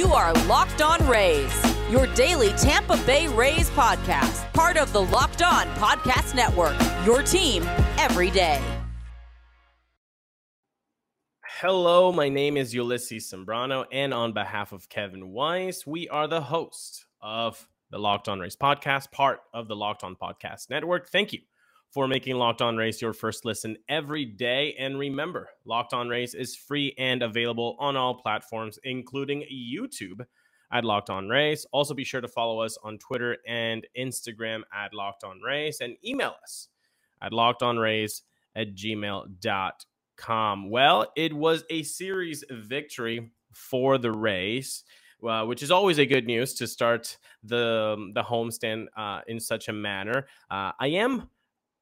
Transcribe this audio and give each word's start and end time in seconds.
You 0.00 0.14
are 0.14 0.32
Locked 0.46 0.80
On 0.80 1.06
Rays, 1.06 1.52
your 1.90 2.06
daily 2.14 2.54
Tampa 2.54 2.96
Bay 3.04 3.28
Rays 3.28 3.68
podcast, 3.68 4.50
part 4.54 4.78
of 4.78 4.94
the 4.94 5.02
Locked 5.02 5.42
On 5.42 5.66
Podcast 5.74 6.34
Network. 6.34 6.74
Your 7.04 7.22
team 7.22 7.64
every 7.98 8.30
day. 8.30 8.62
Hello, 11.44 12.12
my 12.12 12.30
name 12.30 12.56
is 12.56 12.72
Ulises 12.72 13.30
Sambrano, 13.30 13.84
and 13.92 14.14
on 14.14 14.32
behalf 14.32 14.72
of 14.72 14.88
Kevin 14.88 15.32
Weiss, 15.32 15.86
we 15.86 16.08
are 16.08 16.26
the 16.26 16.40
host 16.40 17.04
of 17.20 17.68
the 17.90 17.98
Locked 17.98 18.26
On 18.26 18.40
Rays 18.40 18.56
podcast, 18.56 19.12
part 19.12 19.40
of 19.52 19.68
the 19.68 19.76
Locked 19.76 20.02
On 20.02 20.16
Podcast 20.16 20.70
Network. 20.70 21.10
Thank 21.10 21.34
you 21.34 21.40
for 21.90 22.06
making 22.06 22.36
Locked 22.36 22.62
On 22.62 22.76
Rays 22.76 23.02
your 23.02 23.12
first 23.12 23.44
listen 23.44 23.76
every 23.88 24.24
day. 24.24 24.74
And 24.78 24.98
remember, 24.98 25.48
Locked 25.64 25.92
On 25.92 26.08
Rays 26.08 26.34
is 26.34 26.54
free 26.56 26.94
and 26.98 27.22
available 27.22 27.76
on 27.78 27.96
all 27.96 28.14
platforms, 28.14 28.78
including 28.84 29.44
YouTube 29.52 30.24
at 30.72 30.84
Locked 30.84 31.10
On 31.10 31.28
Rays. 31.28 31.66
Also, 31.72 31.94
be 31.94 32.04
sure 32.04 32.20
to 32.20 32.28
follow 32.28 32.60
us 32.60 32.78
on 32.84 32.98
Twitter 32.98 33.36
and 33.46 33.86
Instagram 33.98 34.62
at 34.72 34.94
Locked 34.94 35.24
On 35.24 35.40
Rays 35.40 35.80
and 35.80 35.96
email 36.04 36.36
us 36.42 36.68
at 37.20 37.32
lockedonrays 37.32 38.22
at 38.56 38.74
gmail.com. 38.74 40.70
Well, 40.70 41.12
it 41.16 41.32
was 41.32 41.64
a 41.70 41.82
series 41.82 42.44
victory 42.50 43.32
for 43.52 43.98
the 43.98 44.12
Rays. 44.12 44.84
Uh, 45.22 45.44
which 45.44 45.62
is 45.62 45.70
always 45.70 45.98
a 45.98 46.06
good 46.06 46.26
news 46.26 46.54
to 46.54 46.66
start 46.66 47.18
the 47.44 47.94
the 48.14 48.22
homestand 48.22 48.86
uh, 48.96 49.20
in 49.26 49.38
such 49.38 49.68
a 49.68 49.72
manner. 49.72 50.26
Uh, 50.50 50.72
I 50.80 50.86
am 50.86 51.28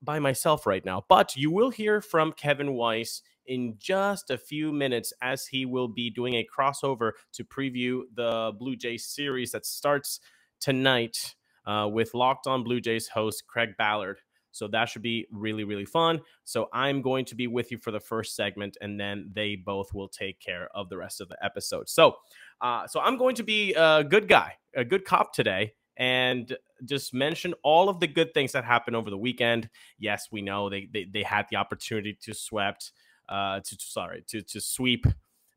by 0.02 0.18
myself 0.18 0.66
right 0.66 0.84
now, 0.84 1.04
but 1.08 1.36
you 1.36 1.50
will 1.50 1.70
hear 1.70 2.00
from 2.00 2.32
Kevin 2.32 2.74
Weiss 2.74 3.22
in 3.46 3.74
just 3.78 4.30
a 4.30 4.38
few 4.38 4.72
minutes 4.72 5.12
as 5.22 5.46
he 5.46 5.64
will 5.64 5.88
be 5.88 6.10
doing 6.10 6.34
a 6.34 6.46
crossover 6.46 7.12
to 7.32 7.44
preview 7.44 8.02
the 8.14 8.52
Blue 8.58 8.76
Jays 8.76 9.06
series 9.06 9.52
that 9.52 9.66
starts 9.66 10.20
tonight 10.60 11.34
uh, 11.66 11.88
with 11.90 12.14
Locked 12.14 12.46
On 12.46 12.62
Blue 12.62 12.80
Jays 12.80 13.08
host 13.08 13.44
Craig 13.46 13.70
Ballard. 13.78 14.20
So 14.50 14.66
that 14.68 14.88
should 14.88 15.02
be 15.02 15.26
really, 15.30 15.64
really 15.64 15.84
fun. 15.84 16.20
So 16.44 16.68
I'm 16.72 17.02
going 17.02 17.24
to 17.26 17.34
be 17.34 17.46
with 17.46 17.70
you 17.70 17.78
for 17.78 17.90
the 17.90 18.00
first 18.00 18.34
segment, 18.34 18.76
and 18.80 18.98
then 18.98 19.30
they 19.32 19.56
both 19.56 19.94
will 19.94 20.08
take 20.08 20.40
care 20.40 20.68
of 20.74 20.88
the 20.88 20.96
rest 20.96 21.20
of 21.20 21.28
the 21.28 21.36
episode. 21.44 21.88
So, 21.88 22.14
uh, 22.60 22.86
so 22.86 23.00
I'm 23.00 23.16
going 23.18 23.36
to 23.36 23.42
be 23.42 23.74
a 23.74 24.02
good 24.02 24.26
guy, 24.26 24.54
a 24.74 24.84
good 24.84 25.04
cop 25.04 25.32
today, 25.32 25.74
and 25.98 26.56
just 26.84 27.12
mention 27.12 27.54
all 27.62 27.88
of 27.88 28.00
the 28.00 28.06
good 28.06 28.32
things 28.32 28.52
that 28.52 28.64
happened 28.64 28.96
over 28.96 29.10
the 29.10 29.18
weekend. 29.18 29.68
Yes, 29.98 30.28
we 30.32 30.40
know 30.40 30.70
they 30.70 30.88
they, 30.92 31.04
they 31.04 31.22
had 31.22 31.46
the 31.50 31.56
opportunity 31.56 32.16
to 32.22 32.32
swept 32.32 32.92
uh 33.28 33.60
to, 33.60 33.76
to 33.76 33.84
sorry 33.84 34.24
to 34.28 34.40
to 34.40 34.60
sweep 34.60 35.06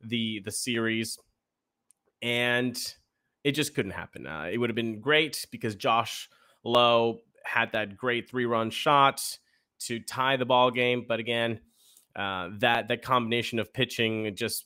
the 0.04 0.42
the 0.44 0.52
series 0.52 1.18
and 2.22 2.96
it 3.44 3.54
just 3.54 3.74
couldn't 3.74 3.92
happen. 3.92 4.28
Uh, 4.28 4.50
it 4.52 4.58
would 4.58 4.70
have 4.70 4.76
been 4.76 5.00
great 5.00 5.46
because 5.52 5.76
Josh 5.76 6.30
Lowe 6.64 7.20
had 7.44 7.72
that 7.72 7.98
great 7.98 8.30
three 8.30 8.46
run 8.46 8.70
shot 8.70 9.38
to 9.80 10.00
tie 10.00 10.38
the 10.38 10.46
ball 10.46 10.70
game, 10.70 11.06
but 11.08 11.20
again, 11.20 11.60
uh, 12.16 12.50
that 12.60 12.88
that 12.90 13.02
combination 13.02 13.58
of 13.58 13.74
pitching 13.74 14.36
just 14.36 14.66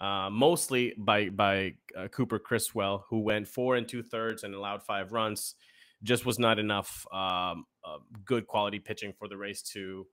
uh, 0.00 0.28
mostly 0.30 0.94
by 0.98 1.28
by 1.28 1.74
uh, 1.96 2.08
Cooper 2.08 2.38
Criswell, 2.38 3.04
who 3.08 3.20
went 3.20 3.48
four 3.48 3.76
and 3.76 3.88
two 3.88 4.02
thirds 4.02 4.44
and 4.44 4.54
allowed 4.54 4.82
five 4.82 5.12
runs, 5.12 5.54
just 6.02 6.26
was 6.26 6.38
not 6.38 6.58
enough 6.58 7.06
um, 7.12 7.64
uh, 7.84 7.98
good 8.24 8.46
quality 8.46 8.78
pitching 8.78 9.12
for 9.18 9.28
the 9.28 9.36
Rays 9.36 9.62
to 9.62 10.06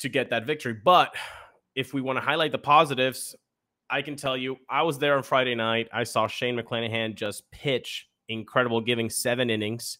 to 0.00 0.08
get 0.08 0.30
that 0.30 0.46
victory. 0.46 0.74
But 0.74 1.14
if 1.74 1.94
we 1.94 2.00
want 2.00 2.18
to 2.18 2.20
highlight 2.20 2.52
the 2.52 2.58
positives, 2.58 3.34
I 3.88 4.02
can 4.02 4.16
tell 4.16 4.36
you, 4.36 4.56
I 4.68 4.82
was 4.82 4.98
there 4.98 5.16
on 5.16 5.22
Friday 5.22 5.54
night. 5.54 5.88
I 5.92 6.04
saw 6.04 6.26
Shane 6.26 6.58
McClanahan 6.58 7.14
just 7.14 7.50
pitch 7.50 8.08
incredible, 8.28 8.80
giving 8.80 9.10
seven 9.10 9.50
innings. 9.50 9.98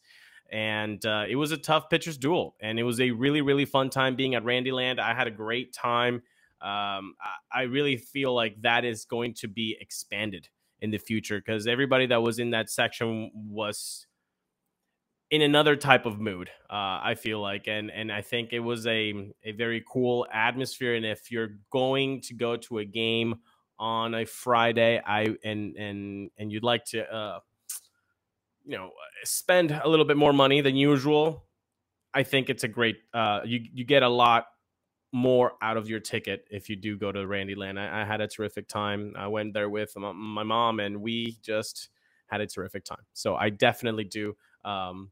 And 0.51 1.05
uh, 1.07 1.25
it 1.29 1.37
was 1.37 1.53
a 1.53 1.57
tough 1.57 1.89
pitcher's 1.89 2.19
duel. 2.19 2.57
And 2.61 2.79
it 2.79 2.83
was 2.83 3.01
a 3.01 3.11
really, 3.11 3.41
really 3.41 3.65
fun 3.65 3.91
time 3.91 4.17
being 4.17 4.35
at 4.35 4.45
Randyland. 4.45 4.99
I 4.99 5.15
had 5.15 5.27
a 5.27 5.31
great 5.31 5.73
time 5.73 6.23
um, 6.63 7.15
I, 7.53 7.63
really 7.63 7.97
feel 7.97 8.35
like 8.35 8.61
that 8.63 8.85
is 8.85 9.05
going 9.05 9.35
to 9.35 9.49
be 9.49 9.77
expanded 9.81 10.49
in 10.81 10.93
the 10.93 10.99
future 10.99 11.39
because 11.39 11.67
everybody 11.67 12.07
that 12.07 12.23
was 12.23 12.39
in 12.39 12.51
that 12.51 12.71
section 12.71 13.33
was 13.35 14.07
in 15.33 15.43
another 15.43 15.75
type 15.75 16.07
of 16.07 16.21
mood. 16.21 16.51
Uh, 16.71 17.01
I 17.03 17.17
feel 17.19 17.41
like, 17.41 17.67
and 17.67 17.91
and 17.91 18.13
I 18.13 18.21
think 18.21 18.53
it 18.53 18.61
was 18.61 18.87
a 18.87 19.33
a 19.43 19.53
very 19.53 19.83
cool 19.91 20.25
atmosphere. 20.33 20.95
And 20.95 21.05
if 21.05 21.33
you're 21.33 21.57
going 21.71 22.21
to 22.23 22.35
go 22.35 22.57
to 22.57 22.79
a 22.79 22.85
game 22.85 23.37
on 23.79 24.15
a 24.15 24.25
Friday, 24.25 25.01
I 25.05 25.35
and 25.43 25.75
and 25.77 26.31
and 26.39 26.53
you'd 26.53 26.63
like 26.63 26.85
to, 26.87 27.13
uh, 27.13 27.41
you 28.65 28.77
know, 28.77 28.91
spend 29.25 29.73
a 29.73 29.89
little 29.89 30.05
bit 30.05 30.17
more 30.17 30.33
money 30.33 30.61
than 30.61 30.77
usual, 30.77 31.45
I 32.15 32.23
think 32.23 32.51
it's 32.51 32.63
a 32.63 32.69
great. 32.69 32.99
Uh, 33.13 33.41
you 33.45 33.61
you 33.73 33.85
get 33.85 34.05
a 34.05 34.09
lot 34.09 34.47
more 35.13 35.53
out 35.61 35.77
of 35.77 35.89
your 35.89 36.01
ticket 36.01 36.47
if 36.51 36.69
you 36.71 36.77
do 36.77 36.97
go 36.97 37.13
to 37.13 37.21
Randyland. 37.21 37.79
I, 37.79 38.03
I 38.03 38.05
had 38.05 38.21
a 38.21 38.27
terrific 38.27 38.67
time. 38.67 39.13
I 39.17 39.27
went 39.29 39.53
there 39.53 39.69
with 39.69 39.95
my, 39.97 40.43
mom, 40.43 40.81
and 40.81 41.03
we 41.03 41.37
just 41.43 41.91
had 42.27 42.41
a 42.41 42.47
terrific 42.47 42.85
time. 42.85 43.05
So 43.13 43.37
I 43.37 43.51
definitely 43.51 44.05
do. 44.05 44.35
Um, 44.65 45.11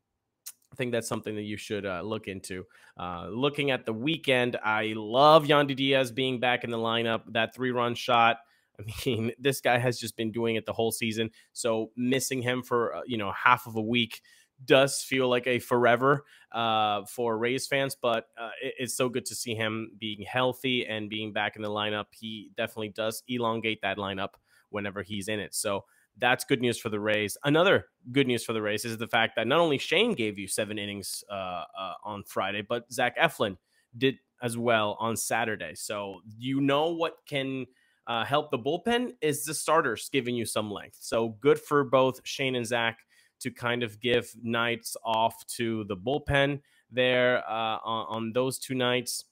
I 0.72 0.76
think 0.76 0.92
that's 0.92 1.08
something 1.08 1.34
that 1.34 1.42
you 1.42 1.56
should 1.56 1.84
uh, 1.84 2.00
look 2.02 2.28
into. 2.28 2.64
Uh, 2.98 3.28
looking 3.28 3.70
at 3.70 3.84
the 3.84 3.92
weekend, 3.92 4.56
I 4.64 4.94
love 4.96 5.44
Yandy 5.44 5.76
Diaz 5.76 6.12
being 6.12 6.40
back 6.40 6.64
in 6.64 6.70
the 6.70 6.78
lineup. 6.78 7.22
That 7.32 7.54
three 7.54 7.72
run 7.72 7.94
shot. 7.94 8.38
I 8.80 8.84
mean, 9.04 9.32
this 9.38 9.60
guy 9.60 9.78
has 9.78 9.98
just 9.98 10.16
been 10.16 10.32
doing 10.32 10.56
it 10.56 10.64
the 10.64 10.72
whole 10.72 10.92
season. 10.92 11.30
So 11.52 11.90
missing 11.96 12.40
him 12.40 12.62
for 12.62 12.94
uh, 12.94 13.00
you 13.04 13.18
know 13.18 13.32
half 13.32 13.66
of 13.66 13.76
a 13.76 13.82
week 13.82 14.22
does 14.64 15.02
feel 15.02 15.28
like 15.28 15.46
a 15.46 15.58
forever 15.58 16.24
uh, 16.52 17.04
for 17.06 17.38
Rays 17.38 17.66
fans, 17.66 17.96
but 18.00 18.26
uh, 18.38 18.50
it, 18.62 18.74
it's 18.78 18.96
so 18.96 19.08
good 19.08 19.24
to 19.26 19.34
see 19.34 19.54
him 19.54 19.92
being 19.98 20.22
healthy 20.22 20.86
and 20.86 21.08
being 21.08 21.32
back 21.32 21.56
in 21.56 21.62
the 21.62 21.70
lineup. 21.70 22.06
He 22.12 22.50
definitely 22.56 22.90
does 22.90 23.22
elongate 23.28 23.80
that 23.82 23.96
lineup 23.96 24.30
whenever 24.70 25.02
he's 25.02 25.28
in 25.28 25.40
it. 25.40 25.54
So 25.54 25.84
that's 26.18 26.44
good 26.44 26.60
news 26.60 26.78
for 26.78 26.88
the 26.88 27.00
Rays. 27.00 27.36
Another 27.44 27.86
good 28.12 28.26
news 28.26 28.44
for 28.44 28.52
the 28.52 28.62
Rays 28.62 28.84
is 28.84 28.98
the 28.98 29.08
fact 29.08 29.34
that 29.36 29.46
not 29.46 29.60
only 29.60 29.78
Shane 29.78 30.14
gave 30.14 30.38
you 30.38 30.48
seven 30.48 30.78
innings 30.78 31.24
uh, 31.30 31.64
uh 31.78 31.92
on 32.04 32.24
Friday, 32.24 32.62
but 32.62 32.92
Zach 32.92 33.16
Eflin 33.16 33.56
did 33.96 34.16
as 34.42 34.56
well 34.56 34.96
on 35.00 35.16
Saturday. 35.16 35.74
So 35.74 36.20
you 36.38 36.60
know 36.60 36.90
what 36.92 37.16
can. 37.26 37.66
Uh, 38.06 38.24
help 38.24 38.50
the 38.50 38.58
bullpen 38.58 39.12
is 39.20 39.44
the 39.44 39.54
starters 39.54 40.08
giving 40.10 40.34
you 40.34 40.44
some 40.44 40.68
length. 40.68 40.96
So 41.00 41.36
good 41.40 41.60
for 41.60 41.84
both 41.84 42.20
Shane 42.24 42.56
and 42.56 42.66
Zach 42.66 42.98
to 43.40 43.50
kind 43.50 43.82
of 43.82 44.00
give 44.00 44.32
nights 44.42 44.96
off 45.04 45.46
to 45.46 45.84
the 45.84 45.96
bullpen 45.96 46.60
there 46.90 47.38
uh, 47.48 47.78
on, 47.84 48.06
on, 48.08 48.32
those 48.32 48.58
two 48.58 48.74
nights. 48.74 49.24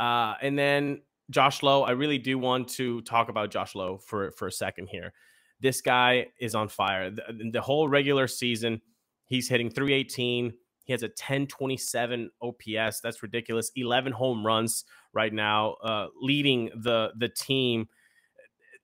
Uh, 0.00 0.34
and 0.40 0.58
then 0.58 1.02
Josh 1.30 1.62
Lowe, 1.62 1.82
I 1.82 1.92
really 1.92 2.18
do 2.18 2.38
want 2.38 2.68
to 2.70 3.00
talk 3.02 3.28
about 3.28 3.50
Josh 3.50 3.74
Lowe 3.74 3.98
for, 3.98 4.30
for 4.32 4.48
a 4.48 4.52
second 4.52 4.88
here. 4.88 5.12
This 5.60 5.80
guy 5.80 6.28
is 6.38 6.54
on 6.54 6.68
fire. 6.68 7.10
The, 7.10 7.50
the 7.52 7.60
whole 7.60 7.88
regular 7.88 8.26
season, 8.26 8.80
he's 9.26 9.48
hitting 9.48 9.70
318. 9.70 10.52
He 10.84 10.92
has 10.92 11.02
a 11.02 11.06
1027 11.06 12.30
OPS. 12.42 13.00
That's 13.00 13.22
ridiculous. 13.22 13.70
11 13.74 14.12
home 14.12 14.44
runs 14.44 14.84
right 15.14 15.32
now, 15.32 15.72
uh, 15.82 16.08
leading 16.20 16.70
the 16.74 17.12
the 17.16 17.28
team. 17.28 17.88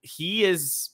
He 0.00 0.44
is 0.44 0.90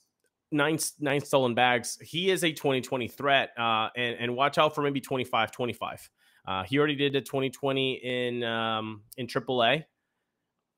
nine 0.53 0.79
nine 1.01 1.21
stolen 1.21 1.55
bags. 1.55 1.99
He 2.01 2.31
is 2.31 2.45
a 2.45 2.53
2020 2.53 3.09
threat, 3.09 3.51
uh, 3.59 3.89
and 3.97 4.17
and 4.19 4.37
watch 4.37 4.59
out 4.59 4.75
for 4.75 4.83
maybe 4.83 5.01
25 5.01 5.53
25. 5.53 6.11
Uh, 6.47 6.63
he 6.63 6.79
already 6.79 6.95
did 6.95 7.17
a 7.17 7.21
2020 7.21 7.95
in 7.95 8.45
um, 8.45 9.03
in 9.17 9.27
AAA. 9.27 9.85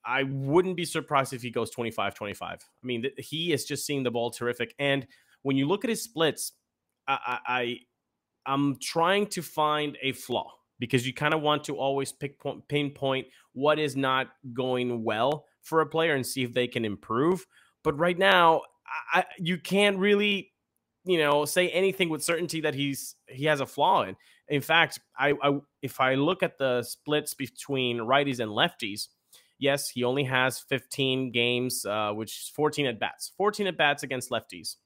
I 0.05 0.23
wouldn't 0.23 0.77
be 0.77 0.87
surprised 0.87 1.34
if 1.34 1.43
he 1.43 1.51
goes 1.51 1.71
25 1.71 2.15
25. 2.15 2.59
I 2.60 2.87
mean, 2.87 3.03
th- 3.03 3.15
he 3.19 3.53
is 3.53 3.65
just 3.65 3.84
seeing 3.84 4.03
the 4.03 4.10
ball 4.10 4.31
terrific. 4.31 4.75
And 4.78 5.07
when 5.42 5.57
you 5.57 5.66
look 5.66 5.84
at 5.84 5.91
his 5.91 6.03
splits, 6.03 6.53
I, 7.07 7.39
I, 7.47 7.81
I 8.47 8.54
am 8.54 8.78
trying 8.81 9.27
to 9.28 9.42
find 9.42 9.98
a 10.01 10.13
flaw 10.13 10.53
because 10.78 11.07
you 11.07 11.13
kind 11.13 11.34
of 11.34 11.42
want 11.42 11.65
to 11.65 11.77
always 11.77 12.13
pick 12.13 12.39
point, 12.41 12.66
pinpoint 12.69 13.27
what 13.53 13.78
is 13.78 13.97
not 13.97 14.28
going 14.54 15.04
well 15.04 15.45
for 15.60 15.81
a 15.81 15.87
player 15.87 16.15
and 16.15 16.25
see 16.25 16.42
if 16.42 16.54
they 16.54 16.66
can 16.69 16.84
improve. 16.84 17.47
But 17.84 17.98
right 17.98 18.19
now, 18.19 18.63
I, 19.13 19.25
you 19.39 19.59
can't 19.59 19.99
really, 19.99 20.53
you 21.05 21.19
know, 21.19 21.45
say 21.45 21.69
anything 21.71 22.09
with 22.09 22.23
certainty 22.23 22.61
that 22.63 22.75
he's 22.75 23.15
he 23.29 23.45
has 23.47 23.61
a 23.61 23.67
flaw 23.67 24.03
in. 24.03 24.17
In 24.49 24.61
fact, 24.61 25.01
I, 25.19 25.35
I 25.43 25.59
if 25.83 26.01
I 26.01 26.15
look 26.15 26.43
at 26.43 26.59
the 26.59 26.83
splits 26.83 27.35
between 27.35 27.99
righties 27.99 28.41
and 28.41 28.51
lefties, 28.51 29.09
yes, 29.59 29.89
he 29.89 30.05
only 30.05 30.25
has 30.25 30.61
15 30.61 31.33
games, 31.33 31.85
uh, 31.85 32.13
which 32.13 32.33
is 32.33 32.53
14 32.55 32.87
at 32.87 32.99
bats, 32.99 33.33
14 33.37 33.67
at 33.67 33.77
bats 33.77 34.03
against 34.03 34.31
lefties. 34.31 34.77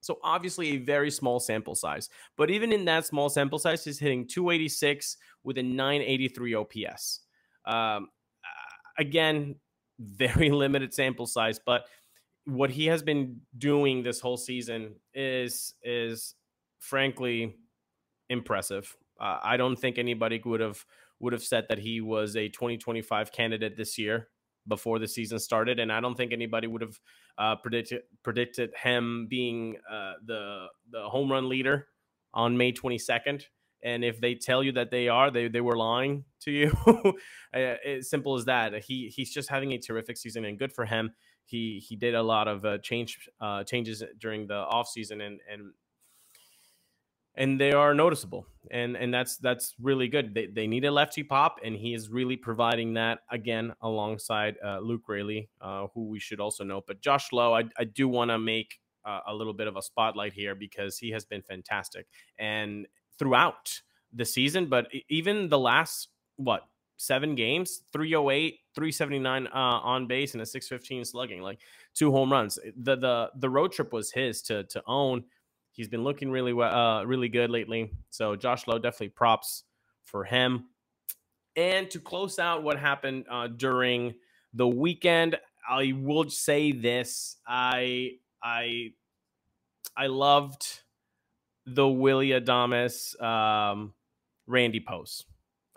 So 0.00 0.18
obviously 0.22 0.68
a 0.70 0.76
very 0.78 1.10
small 1.10 1.40
sample 1.40 1.74
size. 1.74 2.08
But 2.36 2.50
even 2.50 2.72
in 2.72 2.84
that 2.84 3.06
small 3.06 3.28
sample 3.28 3.58
size, 3.58 3.84
he's 3.84 3.98
hitting 3.98 4.26
286 4.26 5.16
with 5.42 5.58
a 5.58 5.62
983 5.62 6.54
OPS. 6.54 7.20
Um, 7.66 8.08
again, 8.98 9.56
very 9.98 10.50
limited 10.50 10.94
sample 10.94 11.26
size, 11.26 11.58
but 11.64 11.86
what 12.48 12.70
he 12.70 12.86
has 12.86 13.02
been 13.02 13.40
doing 13.58 14.02
this 14.02 14.20
whole 14.20 14.38
season 14.38 14.94
is 15.12 15.74
is 15.82 16.34
frankly 16.78 17.56
impressive. 18.30 18.96
Uh, 19.20 19.38
I 19.42 19.56
don't 19.58 19.76
think 19.76 19.98
anybody 19.98 20.40
would 20.44 20.60
have 20.60 20.84
would 21.20 21.34
have 21.34 21.42
said 21.42 21.66
that 21.68 21.78
he 21.78 22.00
was 22.00 22.36
a 22.36 22.48
2025 22.48 23.32
candidate 23.32 23.76
this 23.76 23.98
year 23.98 24.28
before 24.66 24.98
the 24.98 25.08
season 25.08 25.38
started, 25.38 25.78
and 25.78 25.92
I 25.92 26.00
don't 26.00 26.14
think 26.14 26.32
anybody 26.32 26.66
would 26.66 26.80
have 26.80 26.98
uh, 27.36 27.56
predicted 27.56 28.02
predicted 28.22 28.70
him 28.82 29.26
being 29.28 29.76
uh, 29.90 30.14
the 30.24 30.68
the 30.90 31.02
home 31.02 31.30
run 31.30 31.50
leader 31.50 31.88
on 32.32 32.56
May 32.56 32.72
22nd. 32.72 33.44
And 33.84 34.04
if 34.04 34.20
they 34.20 34.34
tell 34.34 34.64
you 34.64 34.72
that 34.72 34.90
they 34.90 35.08
are, 35.08 35.30
they, 35.30 35.46
they 35.46 35.60
were 35.60 35.76
lying 35.76 36.24
to 36.40 36.50
you. 36.50 36.72
as 37.52 38.10
simple 38.10 38.34
as 38.34 38.46
that. 38.46 38.82
He 38.82 39.12
he's 39.14 39.32
just 39.32 39.50
having 39.50 39.72
a 39.72 39.78
terrific 39.78 40.16
season, 40.16 40.44
and 40.46 40.58
good 40.58 40.72
for 40.72 40.86
him. 40.86 41.12
He 41.48 41.82
he 41.86 41.96
did 41.96 42.14
a 42.14 42.22
lot 42.22 42.48
of 42.48 42.64
uh, 42.64 42.78
change 42.78 43.28
uh, 43.40 43.64
changes 43.64 44.02
during 44.18 44.46
the 44.46 44.64
offseason 44.72 45.22
and 45.26 45.40
and 45.50 45.72
and 47.34 47.60
they 47.60 47.72
are 47.72 47.94
noticeable. 47.94 48.46
And 48.70 48.96
and 48.96 49.12
that's 49.12 49.36
that's 49.38 49.74
really 49.80 50.08
good. 50.08 50.34
They, 50.34 50.46
they 50.46 50.66
need 50.66 50.84
a 50.84 50.90
lefty 50.90 51.22
pop 51.22 51.60
and 51.64 51.74
he 51.74 51.94
is 51.94 52.10
really 52.10 52.36
providing 52.36 52.94
that 52.94 53.20
again 53.30 53.74
alongside 53.80 54.56
uh, 54.64 54.78
luke 54.80 55.08
raley 55.08 55.48
uh, 55.60 55.86
who 55.94 56.08
we 56.08 56.18
should 56.18 56.40
also 56.40 56.64
know 56.64 56.82
but 56.86 57.00
josh 57.00 57.32
lowe 57.32 57.54
i, 57.54 57.64
I 57.78 57.84
do 57.84 58.08
want 58.08 58.30
to 58.30 58.38
make 58.38 58.80
uh, 59.04 59.20
a 59.26 59.34
little 59.34 59.54
bit 59.54 59.66
of 59.66 59.76
a 59.76 59.82
spotlight 59.82 60.34
here 60.34 60.54
because 60.54 60.98
he 60.98 61.10
has 61.10 61.24
been 61.24 61.40
fantastic 61.40 62.06
and 62.38 62.86
throughout 63.18 63.80
the 64.12 64.24
season. 64.24 64.66
But 64.66 64.88
even 65.08 65.48
the 65.48 65.58
last 65.58 66.08
what 66.36 66.62
seven 66.96 67.34
games 67.34 67.82
308 67.92 68.60
379 68.78 69.48
uh, 69.48 69.50
on 69.52 70.06
base 70.06 70.34
and 70.34 70.42
a 70.42 70.46
615 70.46 71.04
slugging 71.04 71.42
like 71.42 71.58
two 71.94 72.12
home 72.12 72.30
runs 72.30 72.58
the 72.76 72.96
the 72.96 73.30
the 73.36 73.50
road 73.50 73.72
trip 73.72 73.92
was 73.92 74.12
his 74.12 74.40
to 74.42 74.62
to 74.64 74.80
own 74.86 75.24
He's 75.78 75.86
been 75.86 76.02
looking 76.02 76.28
really 76.28 76.52
well, 76.52 76.74
uh, 76.74 77.04
really 77.04 77.28
good 77.28 77.50
lately. 77.50 77.92
So 78.10 78.34
Josh 78.34 78.66
Lowe 78.66 78.80
definitely 78.80 79.10
props 79.10 79.62
for 80.02 80.24
him. 80.24 80.64
And 81.54 81.88
to 81.92 82.00
close 82.00 82.40
out 82.40 82.64
what 82.64 82.76
happened 82.76 83.26
uh, 83.30 83.46
during 83.46 84.16
the 84.54 84.66
weekend, 84.66 85.38
I 85.70 85.92
will 85.96 86.28
say 86.30 86.72
this: 86.72 87.36
I 87.46 88.14
I 88.42 88.88
I 89.96 90.08
loved 90.08 90.80
the 91.64 91.86
Willy 91.86 92.30
Adames 92.30 93.20
um, 93.22 93.94
Randy 94.48 94.80
post. 94.80 95.26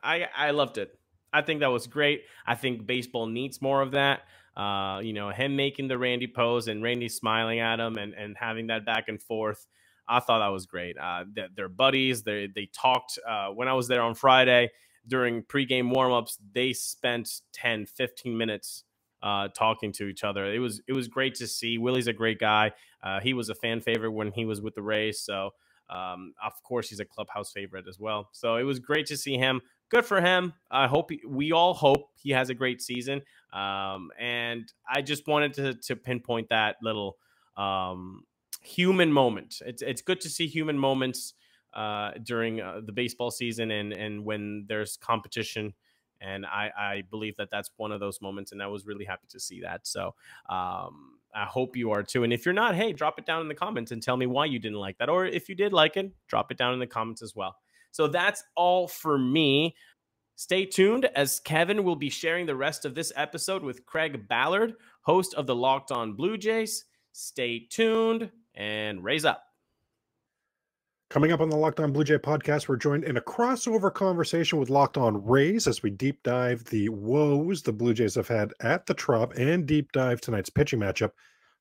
I 0.01 0.27
I 0.35 0.49
loved 0.49 0.79
it. 0.79 0.97
I 1.33 1.41
think 1.41 1.61
that 1.61 1.71
was 1.71 1.87
great. 1.87 2.23
I 2.45 2.55
think 2.55 2.85
baseball 2.85 3.27
needs 3.27 3.61
more 3.61 3.81
of 3.81 3.91
that. 3.91 4.21
Uh, 4.55 4.99
you 5.01 5.13
know, 5.13 5.29
him 5.29 5.55
making 5.55 5.87
the 5.87 5.97
Randy 5.97 6.27
pose 6.27 6.67
and 6.67 6.83
Randy 6.83 7.07
smiling 7.07 7.59
at 7.59 7.79
him 7.79 7.97
and 7.97 8.13
and 8.13 8.35
having 8.37 8.67
that 8.67 8.85
back 8.85 9.07
and 9.07 9.21
forth. 9.21 9.65
I 10.07 10.19
thought 10.19 10.39
that 10.39 10.49
was 10.49 10.65
great. 10.65 10.97
Uh, 10.97 11.23
they're 11.55 11.69
buddies. 11.69 12.23
They 12.23 12.47
they 12.53 12.69
talked 12.73 13.17
uh, 13.27 13.49
when 13.49 13.67
I 13.67 13.73
was 13.73 13.87
there 13.87 14.01
on 14.01 14.13
Friday 14.13 14.71
during 15.07 15.43
pregame 15.43 15.93
warmups. 15.93 16.37
They 16.53 16.73
spent 16.73 17.41
10, 17.53 17.85
15 17.85 18.37
minutes 18.37 18.83
uh, 19.23 19.47
talking 19.49 19.91
to 19.93 20.07
each 20.07 20.23
other. 20.23 20.45
It 20.45 20.59
was 20.59 20.81
it 20.87 20.93
was 20.93 21.07
great 21.07 21.35
to 21.35 21.47
see. 21.47 21.77
Willy's 21.77 22.07
a 22.07 22.13
great 22.13 22.39
guy. 22.39 22.71
Uh, 23.01 23.19
he 23.19 23.33
was 23.33 23.49
a 23.49 23.55
fan 23.55 23.81
favorite 23.81 24.11
when 24.11 24.31
he 24.31 24.45
was 24.45 24.61
with 24.61 24.75
the 24.75 24.81
Rays. 24.81 25.21
So 25.21 25.51
um, 25.89 26.33
of 26.43 26.53
course 26.63 26.89
he's 26.89 26.99
a 26.99 27.05
clubhouse 27.05 27.51
favorite 27.51 27.85
as 27.87 27.99
well. 27.99 28.29
So 28.31 28.55
it 28.55 28.63
was 28.63 28.79
great 28.79 29.05
to 29.07 29.17
see 29.17 29.37
him. 29.37 29.61
Good 29.91 30.05
for 30.05 30.21
him. 30.21 30.53
I 30.71 30.87
hope 30.87 31.11
he, 31.11 31.21
we 31.27 31.51
all 31.51 31.73
hope 31.73 32.11
he 32.15 32.29
has 32.31 32.49
a 32.49 32.53
great 32.53 32.81
season. 32.81 33.21
Um, 33.51 34.09
and 34.17 34.71
I 34.89 35.01
just 35.01 35.27
wanted 35.27 35.53
to 35.55 35.73
to 35.73 35.97
pinpoint 35.97 36.47
that 36.49 36.77
little 36.81 37.17
um, 37.57 38.23
human 38.61 39.11
moment. 39.11 39.61
It's 39.65 39.81
it's 39.81 40.01
good 40.01 40.21
to 40.21 40.29
see 40.29 40.47
human 40.47 40.79
moments 40.79 41.33
uh, 41.73 42.11
during 42.23 42.61
uh, 42.61 42.79
the 42.85 42.93
baseball 42.93 43.31
season 43.31 43.69
and 43.69 43.91
and 43.91 44.23
when 44.23 44.65
there's 44.69 44.95
competition. 44.95 45.73
And 46.21 46.45
I, 46.45 46.71
I 46.77 47.03
believe 47.09 47.35
that 47.37 47.49
that's 47.49 47.71
one 47.77 47.91
of 47.91 47.99
those 47.99 48.21
moments, 48.21 48.51
and 48.53 48.61
I 48.61 48.67
was 48.67 48.85
really 48.85 49.05
happy 49.05 49.25
to 49.29 49.39
see 49.39 49.61
that. 49.61 49.87
So 49.87 50.13
um, 50.49 51.17
I 51.35 51.45
hope 51.45 51.75
you 51.75 51.91
are 51.91 52.03
too. 52.03 52.23
And 52.23 52.31
if 52.31 52.45
you're 52.45 52.53
not, 52.53 52.75
hey, 52.75 52.93
drop 52.93 53.17
it 53.17 53.25
down 53.25 53.41
in 53.41 53.47
the 53.47 53.55
comments 53.55 53.91
and 53.91 54.03
tell 54.03 54.15
me 54.17 54.27
why 54.27 54.45
you 54.45 54.59
didn't 54.59 54.77
like 54.77 54.99
that, 54.99 55.09
or 55.09 55.25
if 55.25 55.49
you 55.49 55.55
did 55.55 55.73
like 55.73 55.97
it, 55.97 56.13
drop 56.27 56.51
it 56.51 56.57
down 56.57 56.73
in 56.73 56.79
the 56.79 56.87
comments 56.87 57.23
as 57.23 57.35
well. 57.35 57.57
So 57.91 58.07
that's 58.07 58.43
all 58.55 58.87
for 58.87 59.17
me. 59.17 59.75
Stay 60.35 60.65
tuned 60.65 61.05
as 61.15 61.39
Kevin 61.39 61.83
will 61.83 61.95
be 61.95 62.09
sharing 62.09 62.45
the 62.45 62.55
rest 62.55 62.85
of 62.85 62.95
this 62.95 63.11
episode 63.15 63.61
with 63.61 63.85
Craig 63.85 64.27
Ballard, 64.27 64.73
host 65.01 65.35
of 65.35 65.45
the 65.45 65.55
Locked 65.55 65.91
On 65.91 66.13
Blue 66.13 66.37
Jays. 66.37 66.85
Stay 67.11 67.67
tuned 67.69 68.31
and 68.55 69.03
raise 69.03 69.25
up. 69.25 69.43
Coming 71.11 71.33
up 71.33 71.41
on 71.41 71.49
the 71.49 71.57
Locked 71.57 71.81
On 71.81 71.91
Blue 71.91 72.05
Jay 72.05 72.17
podcast, 72.17 72.69
we're 72.69 72.77
joined 72.77 73.03
in 73.03 73.17
a 73.17 73.21
crossover 73.21 73.93
conversation 73.93 74.57
with 74.57 74.69
Locked 74.69 74.97
On 74.97 75.23
Rays 75.25 75.67
as 75.67 75.83
we 75.83 75.89
deep 75.89 76.23
dive 76.23 76.63
the 76.65 76.87
woes 76.87 77.61
the 77.61 77.73
Blue 77.73 77.93
Jays 77.93 78.15
have 78.15 78.29
had 78.29 78.53
at 78.61 78.85
the 78.85 78.93
Trop 78.93 79.33
and 79.35 79.65
deep 79.65 79.91
dive 79.91 80.21
tonight's 80.21 80.49
pitching 80.49 80.79
matchup. 80.79 81.11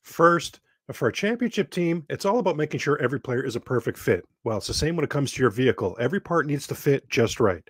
First, 0.03 0.61
for 0.97 1.09
a 1.09 1.13
championship 1.13 1.71
team, 1.71 2.05
it's 2.09 2.25
all 2.25 2.39
about 2.39 2.57
making 2.57 2.81
sure 2.81 3.01
every 3.01 3.21
player 3.21 3.45
is 3.45 3.57
a 3.57 3.61
perfect 3.61 3.99
fit. 3.99 4.25
Well, 4.45 4.59
it's 4.59 4.67
the 4.67 4.75
same 4.75 4.97
when 4.97 5.05
it 5.05 5.11
comes 5.11 5.33
to 5.33 5.43
your 5.43 5.51
vehicle. 5.51 5.97
Every 6.01 6.21
part 6.21 6.47
needs 6.47 6.67
to 6.69 6.75
fit 6.75 7.09
just 7.09 7.41
right. 7.41 7.63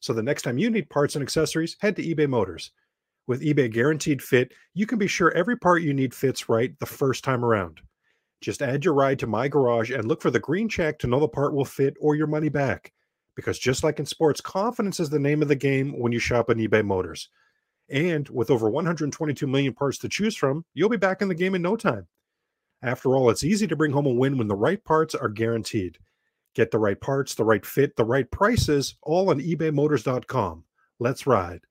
So 0.00 0.12
the 0.12 0.22
next 0.22 0.42
time 0.42 0.58
you 0.58 0.70
need 0.70 0.90
parts 0.90 1.14
and 1.14 1.22
accessories, 1.22 1.76
head 1.80 1.96
to 1.96 2.02
eBay 2.02 2.28
Motors. 2.28 2.72
With 3.26 3.42
eBay 3.42 3.72
Guaranteed 3.72 4.22
Fit, 4.22 4.52
you 4.74 4.86
can 4.86 4.98
be 4.98 5.06
sure 5.06 5.32
every 5.32 5.56
part 5.56 5.82
you 5.82 5.94
need 5.94 6.12
fits 6.14 6.48
right 6.48 6.78
the 6.78 6.86
first 6.86 7.24
time 7.24 7.44
around. 7.44 7.80
Just 8.42 8.60
add 8.60 8.84
your 8.84 8.92
ride 8.92 9.18
to 9.20 9.26
my 9.26 9.48
garage 9.48 9.90
and 9.90 10.06
look 10.06 10.20
for 10.20 10.30
the 10.30 10.40
green 10.40 10.68
check 10.68 10.98
to 10.98 11.06
know 11.06 11.20
the 11.20 11.28
part 11.28 11.54
will 11.54 11.64
fit 11.64 11.94
or 12.00 12.14
your 12.14 12.26
money 12.26 12.50
back. 12.50 12.92
Because 13.34 13.58
just 13.58 13.82
like 13.82 13.98
in 13.98 14.06
sports, 14.06 14.40
confidence 14.40 15.00
is 15.00 15.08
the 15.08 15.18
name 15.18 15.40
of 15.40 15.48
the 15.48 15.56
game 15.56 15.98
when 15.98 16.12
you 16.12 16.18
shop 16.18 16.50
on 16.50 16.56
eBay 16.56 16.84
Motors. 16.84 17.30
And 17.88 18.28
with 18.28 18.50
over 18.50 18.68
122 18.68 19.46
million 19.46 19.72
parts 19.72 19.98
to 19.98 20.08
choose 20.08 20.36
from, 20.36 20.64
you'll 20.74 20.88
be 20.88 20.96
back 20.96 21.22
in 21.22 21.28
the 21.28 21.34
game 21.34 21.54
in 21.54 21.62
no 21.62 21.76
time. 21.76 22.06
After 22.84 23.16
all, 23.16 23.30
it's 23.30 23.42
easy 23.42 23.66
to 23.66 23.76
bring 23.76 23.92
home 23.92 24.04
a 24.04 24.10
win 24.10 24.36
when 24.36 24.46
the 24.46 24.54
right 24.54 24.84
parts 24.84 25.14
are 25.14 25.30
guaranteed. 25.30 25.96
Get 26.54 26.70
the 26.70 26.78
right 26.78 27.00
parts, 27.00 27.34
the 27.34 27.42
right 27.42 27.64
fit, 27.64 27.96
the 27.96 28.04
right 28.04 28.30
prices, 28.30 28.94
all 29.02 29.30
on 29.30 29.40
ebaymotors.com. 29.40 30.64
Let's 31.00 31.26
ride. 31.26 31.62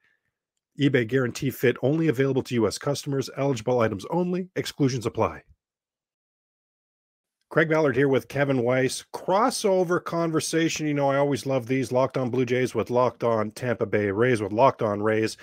eBay 0.79 1.07
Guarantee 1.07 1.51
Fit 1.51 1.77
only 1.83 2.07
available 2.07 2.41
to 2.41 2.55
U.S. 2.55 2.79
customers, 2.79 3.29
eligible 3.37 3.79
items 3.79 4.07
only, 4.09 4.49
exclusions 4.55 5.05
apply. 5.05 5.43
Craig 7.51 7.69
Ballard 7.69 7.95
here 7.95 8.09
with 8.09 8.27
Kevin 8.27 8.63
Weiss. 8.63 9.05
Crossover 9.13 10.03
conversation. 10.03 10.87
You 10.87 10.95
know, 10.95 11.11
I 11.11 11.17
always 11.17 11.45
love 11.45 11.67
these 11.67 11.91
Locked 11.91 12.17
On 12.17 12.31
Blue 12.31 12.45
Jays 12.45 12.73
with 12.73 12.89
Locked 12.89 13.23
On 13.23 13.51
Tampa 13.51 13.85
Bay 13.85 14.09
Rays 14.09 14.41
with 14.41 14.51
Locked 14.51 14.81
On 14.81 15.03
Rays. 15.03 15.37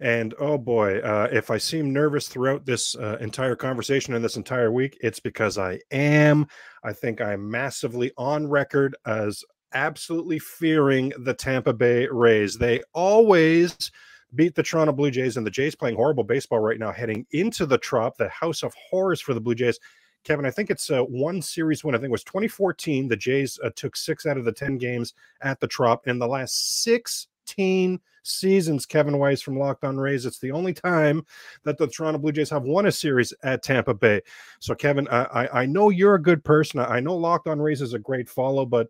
And 0.00 0.34
oh 0.38 0.58
boy, 0.58 0.98
uh, 0.98 1.28
if 1.30 1.50
I 1.50 1.58
seem 1.58 1.92
nervous 1.92 2.28
throughout 2.28 2.66
this 2.66 2.96
uh, 2.96 3.16
entire 3.20 3.56
conversation 3.56 4.14
and 4.14 4.24
this 4.24 4.36
entire 4.36 4.72
week, 4.72 4.98
it's 5.00 5.20
because 5.20 5.58
I 5.58 5.80
am. 5.90 6.46
I 6.82 6.92
think 6.92 7.20
I'm 7.20 7.50
massively 7.50 8.12
on 8.16 8.48
record 8.48 8.96
as 9.06 9.44
absolutely 9.72 10.38
fearing 10.38 11.12
the 11.18 11.34
Tampa 11.34 11.72
Bay 11.72 12.06
Rays. 12.10 12.56
They 12.56 12.80
always 12.92 13.90
beat 14.34 14.54
the 14.54 14.62
Toronto 14.62 14.92
Blue 14.92 15.10
Jays, 15.10 15.36
and 15.36 15.46
the 15.46 15.50
Jays 15.50 15.74
playing 15.74 15.96
horrible 15.96 16.24
baseball 16.24 16.60
right 16.60 16.78
now, 16.78 16.92
heading 16.92 17.26
into 17.32 17.66
the 17.66 17.78
Trop, 17.78 18.16
the 18.16 18.28
house 18.28 18.62
of 18.62 18.74
horrors 18.74 19.20
for 19.20 19.34
the 19.34 19.40
Blue 19.40 19.54
Jays. 19.54 19.78
Kevin, 20.24 20.46
I 20.46 20.50
think 20.50 20.70
it's 20.70 20.90
uh, 20.90 21.02
one 21.02 21.42
series 21.42 21.84
win. 21.84 21.94
I 21.94 21.98
think 21.98 22.08
it 22.08 22.12
was 22.12 22.24
2014. 22.24 23.08
The 23.08 23.16
Jays 23.16 23.58
uh, 23.62 23.70
took 23.76 23.94
six 23.94 24.24
out 24.26 24.38
of 24.38 24.44
the 24.44 24.52
10 24.52 24.78
games 24.78 25.14
at 25.42 25.60
the 25.60 25.66
Trop. 25.66 26.06
In 26.06 26.18
the 26.18 26.26
last 26.26 26.82
16 26.82 28.00
seasons, 28.24 28.86
Kevin 28.86 29.18
Weiss 29.18 29.40
from 29.40 29.58
Locked 29.58 29.84
On 29.84 29.96
Rays, 29.96 30.26
it's 30.26 30.38
the 30.38 30.50
only 30.50 30.74
time 30.74 31.24
that 31.62 31.78
the 31.78 31.86
Toronto 31.86 32.18
Blue 32.18 32.32
Jays 32.32 32.50
have 32.50 32.64
won 32.64 32.86
a 32.86 32.92
series 32.92 33.32
at 33.42 33.62
Tampa 33.62 33.94
Bay. 33.94 34.20
So, 34.58 34.74
Kevin, 34.74 35.06
I, 35.08 35.48
I 35.52 35.66
know 35.66 35.90
you're 35.90 36.16
a 36.16 36.22
good 36.22 36.42
person. 36.44 36.80
I 36.80 37.00
know 37.00 37.16
Locked 37.16 37.46
On 37.48 37.60
Rays 37.60 37.82
is 37.82 37.94
a 37.94 37.98
great 37.98 38.28
follow, 38.28 38.66
but 38.66 38.88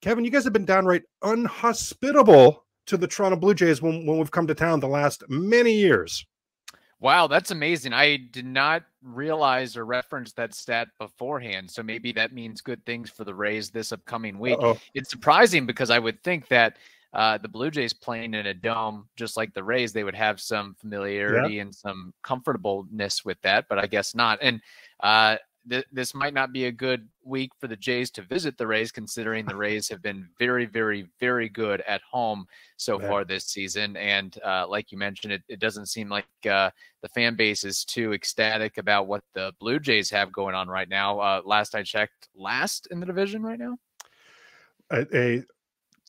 Kevin, 0.00 0.24
you 0.24 0.30
guys 0.30 0.44
have 0.44 0.52
been 0.52 0.64
downright 0.64 1.02
unhospitable 1.22 2.64
to 2.86 2.96
the 2.96 3.06
Toronto 3.06 3.36
Blue 3.36 3.54
Jays 3.54 3.80
when, 3.80 4.04
when 4.04 4.18
we've 4.18 4.30
come 4.30 4.46
to 4.48 4.54
town 4.54 4.80
the 4.80 4.88
last 4.88 5.22
many 5.28 5.72
years. 5.72 6.26
Wow, 6.98 7.26
that's 7.26 7.50
amazing. 7.50 7.92
I 7.92 8.16
did 8.16 8.46
not 8.46 8.84
realize 9.02 9.76
or 9.76 9.84
reference 9.84 10.32
that 10.34 10.54
stat 10.54 10.86
beforehand. 11.00 11.68
So 11.68 11.82
maybe 11.82 12.12
that 12.12 12.32
means 12.32 12.60
good 12.60 12.84
things 12.86 13.10
for 13.10 13.24
the 13.24 13.34
Rays 13.34 13.70
this 13.70 13.90
upcoming 13.90 14.38
week. 14.38 14.58
Uh-oh. 14.58 14.78
It's 14.94 15.10
surprising 15.10 15.66
because 15.66 15.90
I 15.90 15.98
would 15.98 16.22
think 16.22 16.46
that 16.46 16.76
uh, 17.12 17.38
the 17.38 17.48
Blue 17.48 17.70
Jays 17.70 17.92
playing 17.92 18.34
in 18.34 18.46
a 18.46 18.54
dome, 18.54 19.08
just 19.16 19.36
like 19.36 19.52
the 19.52 19.64
Rays, 19.64 19.92
they 19.92 20.04
would 20.04 20.14
have 20.14 20.40
some 20.40 20.74
familiarity 20.74 21.54
yeah. 21.54 21.62
and 21.62 21.74
some 21.74 22.14
comfortableness 22.22 23.24
with 23.24 23.40
that, 23.42 23.66
but 23.68 23.78
I 23.78 23.86
guess 23.86 24.14
not. 24.14 24.38
And 24.40 24.60
uh, 25.00 25.36
th- 25.68 25.84
this 25.92 26.14
might 26.14 26.34
not 26.34 26.52
be 26.52 26.66
a 26.66 26.72
good 26.72 27.06
week 27.24 27.50
for 27.60 27.68
the 27.68 27.76
Jays 27.76 28.10
to 28.12 28.22
visit 28.22 28.56
the 28.56 28.66
Rays, 28.66 28.90
considering 28.90 29.44
the 29.44 29.56
Rays 29.56 29.88
have 29.88 30.02
been 30.02 30.26
very, 30.38 30.64
very, 30.64 31.08
very 31.20 31.48
good 31.48 31.82
at 31.82 32.00
home 32.10 32.46
so 32.76 33.00
yeah. 33.00 33.08
far 33.08 33.24
this 33.24 33.44
season. 33.44 33.96
And 33.96 34.38
uh, 34.44 34.66
like 34.68 34.90
you 34.90 34.98
mentioned, 34.98 35.34
it, 35.34 35.42
it 35.48 35.60
doesn't 35.60 35.86
seem 35.86 36.08
like 36.08 36.24
uh, 36.48 36.70
the 37.02 37.08
fan 37.10 37.36
base 37.36 37.62
is 37.64 37.84
too 37.84 38.12
ecstatic 38.14 38.78
about 38.78 39.06
what 39.06 39.22
the 39.34 39.52
Blue 39.60 39.78
Jays 39.78 40.10
have 40.10 40.32
going 40.32 40.54
on 40.54 40.68
right 40.68 40.88
now. 40.88 41.20
Uh, 41.20 41.42
last 41.44 41.74
I 41.74 41.82
checked, 41.82 42.28
last 42.34 42.88
in 42.90 43.00
the 43.00 43.06
division 43.06 43.42
right 43.42 43.58
now. 43.58 43.76
A, 44.90 45.06
a 45.14 45.42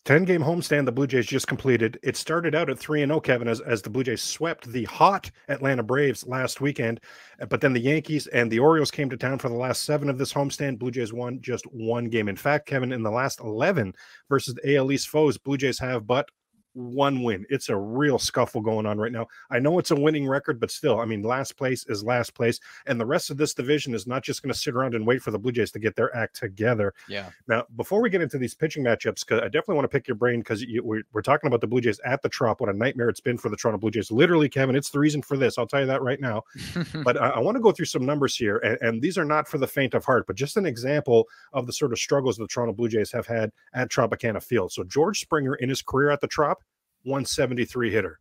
10 0.05 0.25
game 0.25 0.41
homestand 0.41 0.83
the 0.83 0.91
Blue 0.91 1.07
Jays 1.07 1.25
just 1.25 1.47
completed. 1.47 1.97
It 2.03 2.17
started 2.17 2.53
out 2.53 2.69
at 2.69 2.77
3 2.77 3.03
and 3.03 3.09
0, 3.09 3.21
Kevin, 3.21 3.47
as, 3.47 3.61
as 3.61 3.81
the 3.81 3.89
Blue 3.89 4.03
Jays 4.03 4.21
swept 4.21 4.67
the 4.67 4.83
hot 4.83 5.31
Atlanta 5.47 5.81
Braves 5.81 6.27
last 6.27 6.59
weekend. 6.59 6.99
But 7.47 7.61
then 7.61 7.71
the 7.71 7.79
Yankees 7.79 8.27
and 8.27 8.51
the 8.51 8.59
Orioles 8.59 8.91
came 8.91 9.09
to 9.09 9.17
town 9.17 9.39
for 9.39 9.47
the 9.47 9.55
last 9.55 9.83
seven 9.83 10.09
of 10.09 10.17
this 10.17 10.33
homestand. 10.33 10.77
Blue 10.77 10.91
Jays 10.91 11.13
won 11.13 11.39
just 11.39 11.65
one 11.71 12.05
game. 12.05 12.27
In 12.27 12.35
fact, 12.35 12.67
Kevin, 12.67 12.91
in 12.91 13.01
the 13.01 13.11
last 13.11 13.39
11 13.39 13.93
versus 14.27 14.55
the 14.55 14.75
AL 14.75 14.91
East 14.91 15.07
foes, 15.07 15.37
Blue 15.37 15.57
Jays 15.57 15.79
have 15.79 16.05
but 16.05 16.27
one 16.73 17.23
win. 17.23 17.45
It's 17.49 17.69
a 17.69 17.77
real 17.77 18.19
scuffle 18.19 18.61
going 18.61 18.85
on 18.85 18.97
right 18.97 19.11
now. 19.11 19.27
I 19.49 19.59
know 19.59 19.79
it's 19.79 19.91
a 19.91 19.95
winning 19.95 20.27
record, 20.27 20.59
but 20.59 20.71
still, 20.71 20.99
I 20.99 21.05
mean, 21.05 21.21
last 21.21 21.57
place 21.57 21.85
is 21.87 22.03
last 22.03 22.33
place. 22.33 22.59
And 22.85 22.99
the 22.99 23.05
rest 23.05 23.29
of 23.29 23.37
this 23.37 23.53
division 23.53 23.93
is 23.93 24.07
not 24.07 24.23
just 24.23 24.41
going 24.41 24.51
to 24.51 24.57
sit 24.57 24.73
around 24.73 24.95
and 24.95 25.05
wait 25.05 25.21
for 25.21 25.31
the 25.31 25.39
Blue 25.39 25.51
Jays 25.51 25.71
to 25.71 25.79
get 25.79 25.95
their 25.95 26.15
act 26.15 26.35
together. 26.35 26.93
Yeah. 27.07 27.29
Now, 27.47 27.65
before 27.75 28.01
we 28.01 28.09
get 28.09 28.21
into 28.21 28.37
these 28.37 28.55
pitching 28.55 28.83
matchups, 28.83 29.25
because 29.25 29.41
I 29.41 29.45
definitely 29.45 29.75
want 29.75 29.85
to 29.85 29.95
pick 29.95 30.07
your 30.07 30.15
brain 30.15 30.39
because 30.39 30.65
we're, 30.81 31.03
we're 31.13 31.21
talking 31.21 31.47
about 31.47 31.61
the 31.61 31.67
Blue 31.67 31.81
Jays 31.81 31.99
at 32.05 32.21
the 32.21 32.29
Trop. 32.29 32.61
What 32.61 32.69
a 32.69 32.73
nightmare 32.73 33.09
it's 33.09 33.21
been 33.21 33.37
for 33.37 33.49
the 33.49 33.57
Toronto 33.57 33.79
Blue 33.79 33.91
Jays. 33.91 34.11
Literally, 34.11 34.49
Kevin, 34.49 34.75
it's 34.75 34.89
the 34.89 34.99
reason 34.99 35.21
for 35.21 35.37
this. 35.37 35.57
I'll 35.57 35.67
tell 35.67 35.81
you 35.81 35.87
that 35.87 36.01
right 36.01 36.19
now. 36.19 36.43
but 37.03 37.21
I, 37.21 37.29
I, 37.29 37.39
want 37.39 37.55
to 37.55 37.61
go 37.61 37.71
through 37.71 37.85
some 37.85 38.05
numbers 38.05 38.35
here. 38.35 38.57
And, 38.57 38.77
and 38.81 39.01
these 39.01 39.17
are 39.17 39.25
not 39.25 39.47
for 39.47 39.57
the 39.57 39.67
faint 39.67 39.93
of 39.93 40.05
heart, 40.05 40.25
but 40.27 40.35
just 40.35 40.57
an 40.57 40.65
example 40.65 41.27
of 41.53 41.67
the 41.67 41.73
sort 41.73 41.91
of 41.91 41.99
struggles 41.99 42.37
the 42.37 42.47
Toronto 42.47 42.73
Blue 42.73 42.89
Jays 42.89 43.11
have 43.11 43.27
had 43.27 43.51
at 43.73 43.89
Tropicana 43.89 44.41
Field. 44.41 44.71
So, 44.71 44.83
George 44.83 45.19
Springer 45.19 45.55
in 45.55 45.69
his 45.69 45.81
career 45.81 46.09
at 46.09 46.21
the 46.21 46.27
Trop, 46.27 46.62
173 47.03 47.91
hitter. 47.91 48.19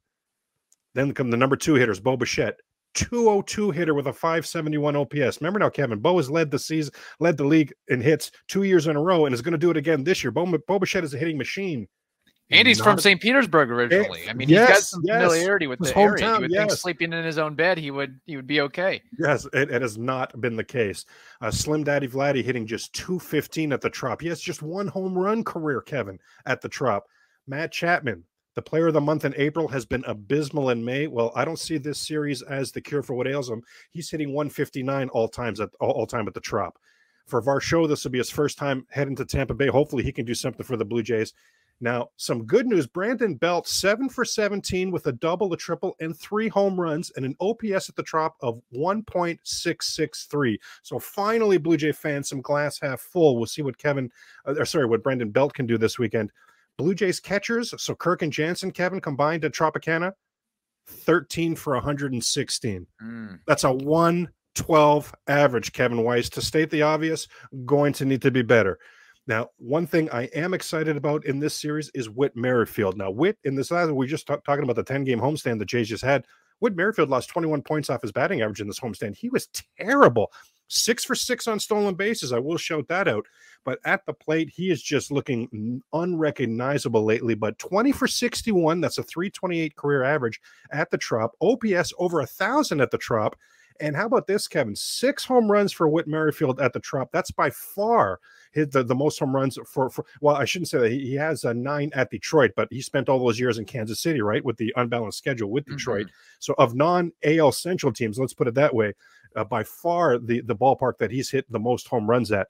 Then 0.95 1.12
come 1.12 1.31
the 1.31 1.37
number 1.37 1.57
two 1.57 1.75
hitters, 1.75 2.01
Bo 2.01 2.17
Bichette, 2.17 2.61
202 2.95 3.71
hitter 3.71 3.95
with 3.95 4.07
a 4.07 4.12
571 4.12 4.97
OPS. 4.97 5.41
Remember 5.41 5.59
now, 5.59 5.71
Kevin, 5.71 5.99
Bo 5.99 6.19
has 6.19 6.31
led 6.31 6.51
the 6.51 6.59
season, 6.59 6.93
led 7.21 7.37
the 7.37 7.45
league 7.45 7.73
in 7.89 8.01
hits 8.01 8.31
two 8.49 8.65
years 8.65 8.87
in 8.87 8.97
a 8.97 9.03
row, 9.03 9.27
and 9.27 9.35
is 9.35 9.43
going 9.43 9.53
to 9.53 9.59
do 9.59 9.71
it 9.71 9.77
again 9.77 10.05
this 10.05 10.23
year. 10.23 10.31
Bo, 10.31 10.47
Bo 10.67 10.79
Bichette 10.79 11.05
is 11.05 11.15
a 11.15 11.19
hitting 11.19 11.39
machine. 11.39 11.89
And 12.51 12.69
he's 12.69 12.79
Not 12.79 12.85
from 12.85 12.99
St. 12.99 13.19
Petersburg 13.19 13.71
originally. 13.71 14.29
I 14.29 14.35
mean, 14.35 14.49
yes, 14.49 14.69
he's 14.69 14.77
got 14.77 14.83
some 14.85 15.03
yes. 15.05 15.23
familiarity 15.23 15.67
with 15.67 15.79
his 15.79 15.89
the 15.89 15.95
hometown, 15.95 16.21
area. 16.21 16.35
You 16.35 16.41
would 16.41 16.51
yes. 16.51 16.61
think 16.61 16.73
sleeping 16.73 17.12
in 17.15 17.25
his 17.25 17.39
own 17.39 17.55
bed, 17.55 17.79
he 17.79 17.91
would 17.91 18.21
he 18.27 18.37
would 18.37 18.47
be 18.47 18.61
okay. 18.61 19.01
Yes, 19.19 19.47
it, 19.55 19.71
it 19.71 19.81
has 19.81 19.97
not 19.97 20.39
been 20.39 20.57
the 20.57 20.65
case. 20.65 21.07
Uh, 21.41 21.51
Slim 21.51 21.83
Daddy 21.83 22.07
Vladdy 22.07 22.45
hitting 22.45 22.67
just 22.67 22.93
215 22.93 23.73
at 23.73 23.81
the 23.81 23.89
Trop. 23.89 24.21
He 24.21 24.29
has 24.29 24.41
just 24.41 24.61
one 24.61 24.87
home 24.87 25.17
run 25.17 25.43
career, 25.43 25.81
Kevin, 25.81 26.19
at 26.45 26.61
the 26.61 26.69
Trop. 26.69 27.07
Matt 27.47 27.73
Chapman, 27.73 28.23
the 28.55 28.63
player 28.63 28.89
of 28.89 28.95
the 28.95 29.01
month 29.01 29.25
in 29.25 29.35
April 29.37 29.69
has 29.69 29.87
been 29.87 30.05
abysmal 30.07 30.71
in 30.71 30.85
May. 30.85 31.07
Well, 31.07 31.33
I 31.35 31.45
don't 31.45 31.59
see 31.59 31.79
this 31.79 31.99
series 31.99 32.43
as 32.43 32.71
the 32.71 32.81
cure 32.81 33.03
for 33.03 33.15
what 33.15 33.27
ails 33.27 33.49
him. 33.49 33.63
He's 33.91 34.11
hitting 34.11 34.29
159 34.29 35.09
all 35.11 35.29
times 35.29 35.61
at 35.61 35.71
all, 35.81 36.07
time 36.07 36.29
at 36.29 36.35
the 36.35 36.41
Trop. 36.41 36.79
For 37.27 37.41
Varsho, 37.41 37.89
this 37.89 38.05
will 38.05 38.11
be 38.11 38.19
his 38.19 38.31
first 38.31 38.59
time 38.59 38.87
heading 38.91 39.17
to 39.17 39.25
Tampa 39.25 39.55
Bay. 39.55 39.69
Hopefully, 39.69 40.03
he 40.03 40.13
can 40.13 40.27
do 40.27 40.35
something 40.35 40.67
for 40.67 40.77
the 40.77 40.85
Blue 40.85 41.03
Jays. 41.03 41.33
Now, 41.81 42.11
some 42.17 42.45
good 42.45 42.67
news: 42.67 42.87
Brandon 42.87 43.35
Belt 43.35 43.67
seven 43.67 44.09
for 44.09 44.25
17 44.25 44.91
with 44.91 45.07
a 45.07 45.13
double, 45.13 45.53
a 45.53 45.57
triple, 45.57 45.97
and 46.01 46.17
three 46.17 46.49
home 46.49 46.79
runs, 46.79 47.11
and 47.17 47.25
an 47.25 47.37
OPS 47.41 47.89
at 47.89 47.97
the 47.97 48.03
Trop 48.03 48.37
of 48.41 48.61
1.663. 48.77 50.59
So 50.83 50.99
finally, 50.99 51.59
Blue 51.59 51.77
Jay 51.77 51.93
fans, 51.93 52.29
some 52.29 52.41
glass 52.41 52.79
half 52.81 53.01
full. 53.01 53.37
We'll 53.37 53.47
see 53.47 53.63
what 53.63 53.79
Kevin, 53.79 54.11
uh, 54.47 54.55
or 54.59 54.65
sorry, 54.65 54.87
what 54.87 55.03
Brandon 55.03 55.31
Belt 55.31 55.55
can 55.55 55.67
do 55.67 55.79
this 55.79 55.99
weekend. 55.99 56.31
Blue 56.79 56.95
Jays 56.95 57.21
catchers, 57.21 57.75
so 57.76 57.95
Kirk 57.95 58.23
and 58.23 58.33
Jansen, 58.33 58.71
Kevin, 58.71 59.00
combined 59.00 59.45
at 59.45 59.52
Tropicana, 59.52 60.12
13 60.87 61.55
for 61.55 61.75
116. 61.75 62.87
Mm. 63.02 63.41
That's 63.47 63.64
a 63.64 63.73
112 63.73 65.14
average, 65.29 65.73
Kevin 65.73 66.02
Weiss. 66.02 66.29
To 66.31 66.43
state 66.43 66.71
the 66.71 66.83
obvious, 66.83 67.29
going 67.64 67.93
to 67.95 68.05
need 68.05 68.23
to 68.23 68.31
be 68.31 68.43
better. 68.43 68.79
Now, 69.26 69.50
one 69.59 69.87
thing 69.87 70.11
I 70.11 70.25
am 70.35 70.52
excited 70.52 70.97
about 70.97 71.25
in 71.26 71.38
this 71.38 71.55
series 71.55 71.91
is 71.95 72.11
Whit 72.11 72.35
Merrifield. 72.35 72.97
Now, 72.97 73.11
Whit, 73.11 73.38
in 73.45 73.55
this 73.55 73.71
last, 73.71 73.93
we 73.93 74.07
just 74.07 74.26
talk, 74.26 74.45
talking 74.45 74.64
about 74.64 74.76
the 74.76 74.83
10 74.83 75.05
game 75.05 75.21
homestand 75.21 75.59
the 75.59 75.64
Jays 75.64 75.88
just 75.88 76.02
had. 76.02 76.26
Whit 76.59 76.76
Merrifield 76.76 77.09
lost 77.09 77.29
21 77.31 77.62
points 77.62 77.91
off 77.91 78.02
his 78.02 78.12
batting 78.12 78.43
average 78.43 78.61
in 78.61 78.67
this 78.67 78.81
homestand. 78.81 79.17
He 79.17 79.29
was 79.29 79.49
terrible. 79.79 80.33
Six 80.75 81.05
for 81.05 81.14
six 81.14 81.47
on 81.47 81.61
stolen 81.61 81.95
bases. 81.95 82.33
I 82.33 82.38
will 82.38 82.57
shout 82.57 82.88
that 82.88 83.07
out. 83.07 83.26
But 83.62 83.79
at 83.85 84.07
the 84.07 84.14
plate, 84.14 84.49
he 84.49 84.71
is 84.71 84.83
just 84.83 85.12
looking 85.12 85.83
unrecognizable 85.93 87.05
lately. 87.05 87.35
But 87.35 87.59
20 87.59 87.93
for 87.93 88.09
61, 88.09 88.81
that's 88.81 88.97
a 88.97 89.02
328 89.02 89.76
career 89.76 90.02
average 90.02 90.41
at 90.71 90.91
the 90.91 90.97
Trop. 90.97 91.37
OPS 91.43 91.93
over 91.99 92.21
a 92.21 92.26
thousand 92.26 92.81
at 92.81 92.91
the 92.91 92.97
Trop. 92.97 93.37
And 93.81 93.95
how 93.95 94.07
about 94.07 94.26
this, 94.26 94.49
Kevin? 94.49 94.75
Six 94.75 95.25
home 95.26 95.50
runs 95.50 95.73
for 95.73 95.88
Whit 95.88 96.07
Merrifield 96.07 96.59
at 96.59 96.73
the 96.73 96.81
Trop. 96.81 97.11
That's 97.12 97.31
by 97.31 97.50
far 97.50 98.19
his, 98.52 98.69
the, 98.69 98.83
the 98.83 98.95
most 98.95 99.19
home 99.19 99.35
runs 99.35 99.59
for, 99.67 99.91
for 99.91 100.05
well, 100.21 100.37
I 100.37 100.45
shouldn't 100.45 100.69
say 100.69 100.79
that 100.79 100.93
he, 100.93 101.00
he 101.00 101.14
has 101.14 101.45
a 101.45 101.52
nine 101.52 101.91
at 101.95 102.11
Detroit, 102.11 102.52
but 102.55 102.69
he 102.71 102.81
spent 102.81 103.09
all 103.09 103.19
those 103.19 103.41
years 103.41 103.59
in 103.59 103.64
Kansas 103.64 104.00
City, 104.00 104.21
right, 104.21 104.45
with 104.45 104.57
the 104.57 104.73
unbalanced 104.76 105.19
schedule 105.19 105.50
with 105.50 105.64
Detroit. 105.64 106.07
Mm-hmm. 106.07 106.37
So 106.38 106.55
of 106.59 106.75
non 106.75 107.12
AL 107.25 107.52
Central 107.52 107.93
teams, 107.93 108.19
let's 108.19 108.35
put 108.35 108.49
it 108.49 108.55
that 108.55 108.75
way, 108.75 108.95
uh, 109.37 109.45
by 109.45 109.65
far 109.65 110.19
the 110.19 110.41
the 110.43 110.57
ballpark 110.57 110.99
that 110.99 111.11
he's 111.11 111.31
hit 111.31 111.51
the 111.51 111.59
most 111.59 111.89
home 111.89 112.09
runs 112.09 112.33
at. 112.33 112.49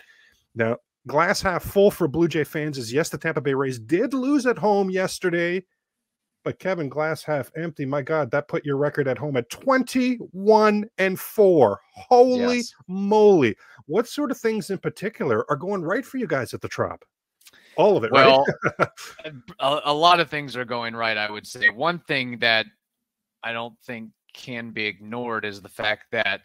Now, 0.54 0.76
glass 1.06 1.42
half 1.42 1.62
full 1.62 1.90
for 1.90 2.08
Blue 2.08 2.28
Jay 2.28 2.44
fans 2.44 2.78
is 2.78 2.92
yes, 2.92 3.08
the 3.08 3.18
Tampa 3.18 3.40
Bay 3.40 3.54
Rays 3.54 3.78
did 3.78 4.14
lose 4.14 4.46
at 4.46 4.58
home 4.58 4.90
yesterday, 4.90 5.64
but 6.44 6.58
Kevin, 6.58 6.88
glass 6.88 7.22
half 7.22 7.50
empty. 7.56 7.84
My 7.84 8.02
God, 8.02 8.30
that 8.30 8.48
put 8.48 8.64
your 8.64 8.76
record 8.76 9.08
at 9.08 9.18
home 9.18 9.36
at 9.36 9.48
21 9.50 10.86
and 10.98 11.20
4. 11.20 11.80
Holy 11.94 12.56
yes. 12.56 12.72
moly. 12.88 13.56
What 13.86 14.08
sort 14.08 14.30
of 14.30 14.38
things 14.38 14.70
in 14.70 14.78
particular 14.78 15.44
are 15.50 15.56
going 15.56 15.82
right 15.82 16.04
for 16.04 16.18
you 16.18 16.26
guys 16.26 16.52
at 16.54 16.60
the 16.60 16.68
Trop? 16.68 17.04
All 17.76 17.96
of 17.96 18.04
it, 18.04 18.12
well, 18.12 18.44
right? 18.78 18.88
a, 19.60 19.80
a 19.84 19.94
lot 19.94 20.20
of 20.20 20.28
things 20.28 20.56
are 20.56 20.64
going 20.64 20.94
right, 20.94 21.16
I 21.16 21.30
would 21.30 21.46
say. 21.46 21.70
One 21.70 21.98
thing 22.00 22.38
that 22.40 22.66
I 23.42 23.52
don't 23.52 23.78
think 23.86 24.10
can 24.34 24.70
be 24.70 24.84
ignored 24.84 25.44
is 25.44 25.62
the 25.62 25.68
fact 25.68 26.04
that 26.12 26.42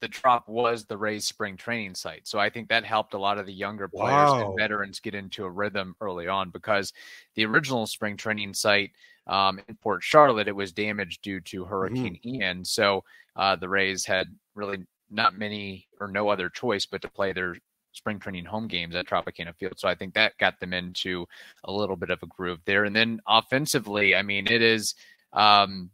the 0.00 0.08
Trop 0.08 0.48
was 0.48 0.84
the 0.84 0.96
Rays 0.96 1.24
spring 1.24 1.56
training 1.56 1.94
site. 1.94 2.26
So 2.26 2.38
I 2.38 2.50
think 2.50 2.68
that 2.68 2.84
helped 2.84 3.14
a 3.14 3.18
lot 3.18 3.38
of 3.38 3.46
the 3.46 3.52
younger 3.52 3.88
players 3.88 4.30
wow. 4.30 4.48
and 4.48 4.58
veterans 4.58 5.00
get 5.00 5.14
into 5.14 5.44
a 5.44 5.50
rhythm 5.50 5.94
early 6.00 6.28
on 6.28 6.50
because 6.50 6.92
the 7.34 7.46
original 7.46 7.86
spring 7.86 8.16
training 8.16 8.54
site 8.54 8.90
um, 9.26 9.60
in 9.68 9.76
Port 9.76 10.02
Charlotte, 10.02 10.48
it 10.48 10.56
was 10.56 10.72
damaged 10.72 11.22
due 11.22 11.40
to 11.40 11.62
mm-hmm. 11.62 11.70
Hurricane 11.70 12.18
mm-hmm. 12.24 12.42
Ian. 12.42 12.64
So 12.64 13.04
uh, 13.36 13.56
the 13.56 13.68
Rays 13.68 14.04
had 14.04 14.28
really 14.54 14.84
not 15.10 15.38
many 15.38 15.88
or 16.00 16.08
no 16.08 16.28
other 16.28 16.48
choice 16.48 16.86
but 16.86 17.00
to 17.02 17.08
play 17.08 17.32
their 17.32 17.56
spring 17.92 18.18
training 18.18 18.44
home 18.44 18.66
games 18.66 18.94
at 18.94 19.06
Tropicana 19.06 19.54
Field. 19.54 19.78
So 19.78 19.88
I 19.88 19.94
think 19.94 20.14
that 20.14 20.36
got 20.38 20.58
them 20.60 20.72
into 20.72 21.26
a 21.64 21.72
little 21.72 21.96
bit 21.96 22.10
of 22.10 22.22
a 22.22 22.26
groove 22.26 22.60
there. 22.64 22.84
And 22.84 22.94
then 22.94 23.20
offensively, 23.26 24.14
I 24.14 24.22
mean, 24.22 24.46
it 24.50 24.62
is 24.62 24.94
um, 25.32 25.90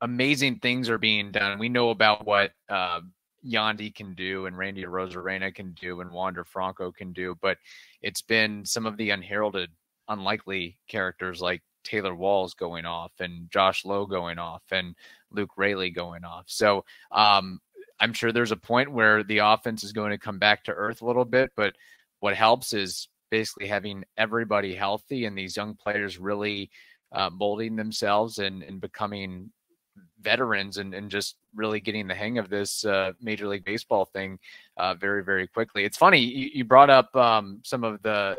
amazing 0.00 0.58
things 0.58 0.88
are 0.88 0.98
being 0.98 1.32
done. 1.32 1.58
We 1.58 1.68
know 1.68 1.90
about 1.90 2.26
what 2.26 2.52
uh, 2.68 3.00
Yandy 3.46 3.94
can 3.94 4.14
do 4.14 4.46
and 4.46 4.56
Randy 4.56 4.84
Arozarena 4.84 5.54
can 5.54 5.72
do 5.72 6.00
and 6.00 6.10
Wander 6.10 6.44
Franco 6.44 6.92
can 6.92 7.12
do, 7.12 7.36
but 7.40 7.58
it's 8.02 8.22
been 8.22 8.64
some 8.64 8.86
of 8.86 8.96
the 8.96 9.10
unheralded, 9.10 9.70
unlikely 10.08 10.78
characters 10.88 11.40
like 11.40 11.62
Taylor 11.84 12.14
Walls 12.14 12.54
going 12.54 12.86
off 12.86 13.12
and 13.20 13.50
Josh 13.50 13.84
Lowe 13.84 14.06
going 14.06 14.38
off 14.38 14.62
and 14.70 14.94
Luke 15.30 15.52
Raley 15.56 15.90
going 15.90 16.24
off. 16.24 16.44
So 16.46 16.84
um, 17.12 17.60
I'm 18.00 18.12
sure 18.12 18.32
there's 18.32 18.52
a 18.52 18.56
point 18.56 18.90
where 18.90 19.22
the 19.22 19.38
offense 19.38 19.84
is 19.84 19.92
going 19.92 20.10
to 20.10 20.18
come 20.18 20.38
back 20.38 20.64
to 20.64 20.72
earth 20.72 21.02
a 21.02 21.06
little 21.06 21.24
bit, 21.24 21.52
but 21.56 21.74
what 22.20 22.34
helps 22.34 22.72
is 22.72 23.08
basically 23.30 23.66
having 23.66 24.04
everybody 24.16 24.74
healthy 24.74 25.26
and 25.26 25.36
these 25.36 25.56
young 25.56 25.74
players 25.74 26.18
really 26.18 26.70
uh, 27.12 27.30
molding 27.30 27.76
themselves 27.76 28.38
and, 28.38 28.62
and 28.62 28.80
becoming 28.80 29.50
veterans 30.20 30.78
and, 30.78 30.94
and 30.94 31.10
just 31.10 31.36
really 31.54 31.80
getting 31.80 32.06
the 32.06 32.14
hang 32.14 32.38
of 32.38 32.48
this 32.48 32.84
uh, 32.84 33.12
Major 33.20 33.46
League 33.46 33.64
Baseball 33.64 34.04
thing 34.04 34.38
uh, 34.76 34.94
very, 34.94 35.22
very 35.22 35.46
quickly. 35.46 35.84
It's 35.84 35.96
funny 35.96 36.18
you, 36.18 36.50
you 36.52 36.64
brought 36.64 36.90
up 36.90 37.14
um, 37.14 37.60
some 37.62 37.84
of 37.84 38.02
the, 38.02 38.36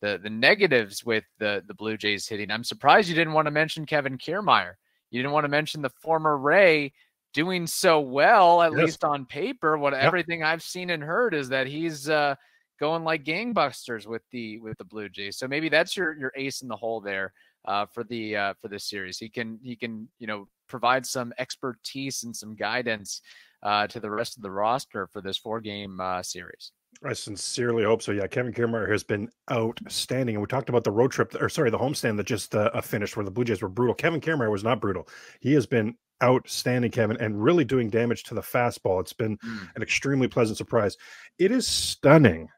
the 0.00 0.18
the 0.22 0.30
negatives 0.30 1.04
with 1.04 1.24
the 1.38 1.62
the 1.66 1.74
Blue 1.74 1.96
Jays 1.96 2.28
hitting. 2.28 2.50
I'm 2.50 2.64
surprised 2.64 3.08
you 3.08 3.14
didn't 3.14 3.32
want 3.32 3.46
to 3.46 3.50
mention 3.50 3.84
Kevin 3.84 4.16
Kiermaier. 4.16 4.74
You 5.10 5.20
didn't 5.20 5.32
want 5.32 5.44
to 5.44 5.48
mention 5.48 5.82
the 5.82 5.90
former 6.00 6.36
Ray 6.36 6.92
doing 7.32 7.66
so 7.66 8.00
well, 8.00 8.62
at 8.62 8.72
yes. 8.72 8.80
least 8.80 9.04
on 9.04 9.26
paper. 9.26 9.76
What 9.76 9.92
yep. 9.92 10.02
everything 10.02 10.42
I've 10.42 10.62
seen 10.62 10.90
and 10.90 11.02
heard 11.02 11.34
is 11.34 11.48
that 11.48 11.66
he's 11.66 12.08
uh, 12.08 12.34
going 12.78 13.04
like 13.04 13.24
gangbusters 13.24 14.06
with 14.06 14.22
the 14.30 14.58
with 14.58 14.78
the 14.78 14.84
Blue 14.84 15.08
Jays. 15.08 15.36
So 15.36 15.48
maybe 15.48 15.68
that's 15.68 15.96
your 15.96 16.16
your 16.16 16.32
ace 16.36 16.62
in 16.62 16.68
the 16.68 16.76
hole 16.76 17.00
there 17.00 17.32
uh, 17.64 17.86
for 17.86 18.04
the 18.04 18.36
uh, 18.36 18.54
for 18.60 18.68
this 18.68 18.84
series. 18.84 19.18
He 19.18 19.28
can 19.28 19.58
he 19.62 19.76
can 19.76 20.08
you 20.18 20.26
know 20.26 20.48
provide 20.68 21.06
some 21.06 21.32
expertise 21.38 22.22
and 22.22 22.34
some 22.34 22.54
guidance 22.54 23.20
uh, 23.62 23.86
to 23.88 24.00
the 24.00 24.10
rest 24.10 24.36
of 24.36 24.42
the 24.42 24.50
roster 24.50 25.06
for 25.08 25.20
this 25.20 25.38
four 25.38 25.60
game 25.60 26.00
uh, 26.00 26.22
series. 26.22 26.72
I 27.04 27.12
sincerely 27.12 27.84
hope 27.84 28.02
so. 28.02 28.12
Yeah, 28.12 28.26
Kevin 28.26 28.52
Kiermaier 28.52 28.90
has 28.90 29.04
been 29.04 29.28
outstanding, 29.50 30.34
and 30.34 30.42
we 30.42 30.46
talked 30.46 30.68
about 30.68 30.84
the 30.84 30.90
road 30.90 31.12
trip, 31.12 31.34
or 31.40 31.48
sorry, 31.48 31.70
the 31.70 31.78
homestand 31.78 32.16
that 32.16 32.26
just 32.26 32.54
uh, 32.54 32.70
uh, 32.74 32.80
finished, 32.80 33.16
where 33.16 33.24
the 33.24 33.30
Blue 33.30 33.44
Jays 33.44 33.62
were 33.62 33.68
brutal. 33.68 33.94
Kevin 33.94 34.20
Kiermaier 34.20 34.50
was 34.50 34.64
not 34.64 34.80
brutal. 34.80 35.08
He 35.40 35.52
has 35.52 35.66
been 35.66 35.94
outstanding, 36.22 36.90
Kevin, 36.90 37.16
and 37.18 37.40
really 37.40 37.64
doing 37.64 37.90
damage 37.90 38.24
to 38.24 38.34
the 38.34 38.40
fastball. 38.40 39.00
It's 39.00 39.12
been 39.12 39.36
mm. 39.38 39.68
an 39.76 39.82
extremely 39.82 40.26
pleasant 40.26 40.58
surprise. 40.58 40.96
It 41.38 41.52
is 41.52 41.66
stunning 41.66 42.48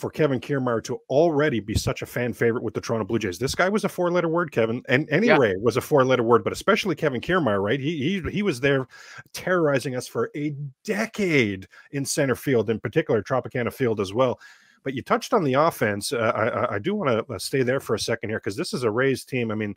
for 0.00 0.10
Kevin 0.10 0.40
Kiermaier 0.40 0.82
to 0.84 1.00
already 1.08 1.60
be 1.60 1.74
such 1.74 2.02
a 2.02 2.06
fan 2.06 2.32
favorite 2.32 2.64
with 2.64 2.74
the 2.74 2.80
Toronto 2.80 3.04
Blue 3.04 3.18
Jays. 3.18 3.38
This 3.38 3.54
guy 3.54 3.68
was 3.68 3.84
a 3.84 3.88
four 3.88 4.10
letter 4.10 4.28
word, 4.28 4.50
Kevin, 4.50 4.82
and 4.88 5.08
anyway 5.10 5.50
yeah. 5.50 5.62
was 5.62 5.76
a 5.76 5.80
four 5.80 6.04
letter 6.04 6.22
word, 6.22 6.42
but 6.42 6.52
especially 6.52 6.94
Kevin 6.94 7.20
Kiermaier, 7.20 7.62
right? 7.62 7.78
He, 7.78 8.20
he 8.22 8.30
he 8.30 8.42
was 8.42 8.60
there 8.60 8.86
terrorizing 9.32 9.94
us 9.96 10.08
for 10.08 10.30
a 10.34 10.54
decade 10.84 11.68
in 11.92 12.04
center 12.04 12.34
field, 12.34 12.70
in 12.70 12.80
particular 12.80 13.22
Tropicana 13.22 13.72
Field 13.72 14.00
as 14.00 14.14
well. 14.14 14.40
But 14.82 14.94
you 14.94 15.02
touched 15.02 15.34
on 15.34 15.44
the 15.44 15.54
offense. 15.54 16.12
Uh, 16.12 16.32
I, 16.34 16.76
I 16.76 16.78
do 16.78 16.94
want 16.94 17.10
to 17.10 17.34
uh, 17.34 17.38
stay 17.38 17.62
there 17.62 17.80
for 17.80 17.94
a 17.94 18.00
second 18.00 18.30
here 18.30 18.38
because 18.38 18.56
this 18.56 18.72
is 18.72 18.82
a 18.82 18.90
Rays 18.90 19.24
team. 19.24 19.50
I 19.50 19.54
mean, 19.54 19.74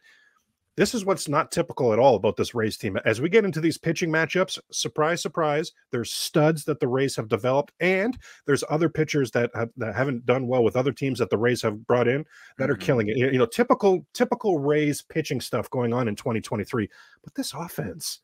this 0.75 0.95
is 0.95 1.05
what's 1.05 1.27
not 1.27 1.51
typical 1.51 1.93
at 1.93 1.99
all 1.99 2.15
about 2.15 2.35
this 2.35 2.55
Rays 2.55 2.77
team. 2.77 2.97
As 3.05 3.21
we 3.21 3.29
get 3.29 3.45
into 3.45 3.61
these 3.61 3.77
pitching 3.77 4.09
matchups, 4.09 4.59
surprise, 4.71 5.21
surprise, 5.21 5.71
there's 5.91 6.11
studs 6.11 6.65
that 6.65 6.79
the 6.79 6.87
Rays 6.87 7.15
have 7.15 7.27
developed, 7.27 7.73
and 7.79 8.17
there's 8.47 8.63
other 8.69 8.89
pitchers 8.89 9.29
that, 9.31 9.51
have, 9.53 9.69
that 9.77 9.95
haven't 9.95 10.25
done 10.25 10.47
well 10.47 10.63
with 10.63 10.75
other 10.75 10.91
teams 10.91 11.19
that 11.19 11.29
the 11.29 11.37
Rays 11.37 11.61
have 11.61 11.85
brought 11.85 12.07
in 12.07 12.25
that 12.57 12.65
mm-hmm. 12.65 12.73
are 12.73 12.77
killing 12.77 13.09
it. 13.09 13.17
You 13.17 13.37
know, 13.37 13.45
typical 13.45 14.05
typical 14.13 14.59
Rays 14.59 15.01
pitching 15.01 15.41
stuff 15.41 15.69
going 15.69 15.93
on 15.93 16.07
in 16.07 16.15
2023. 16.15 16.89
But 17.23 17.35
this 17.35 17.53
offense, 17.53 18.21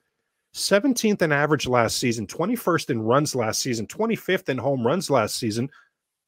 17th 0.56 1.22
in 1.22 1.32
average 1.32 1.68
last 1.68 1.98
season, 1.98 2.26
21st 2.26 2.90
in 2.90 3.02
runs 3.02 3.36
last 3.36 3.62
season, 3.62 3.86
25th 3.86 4.50
in 4.50 4.58
home 4.58 4.86
runs 4.86 5.10
last 5.10 5.36
season. 5.36 5.70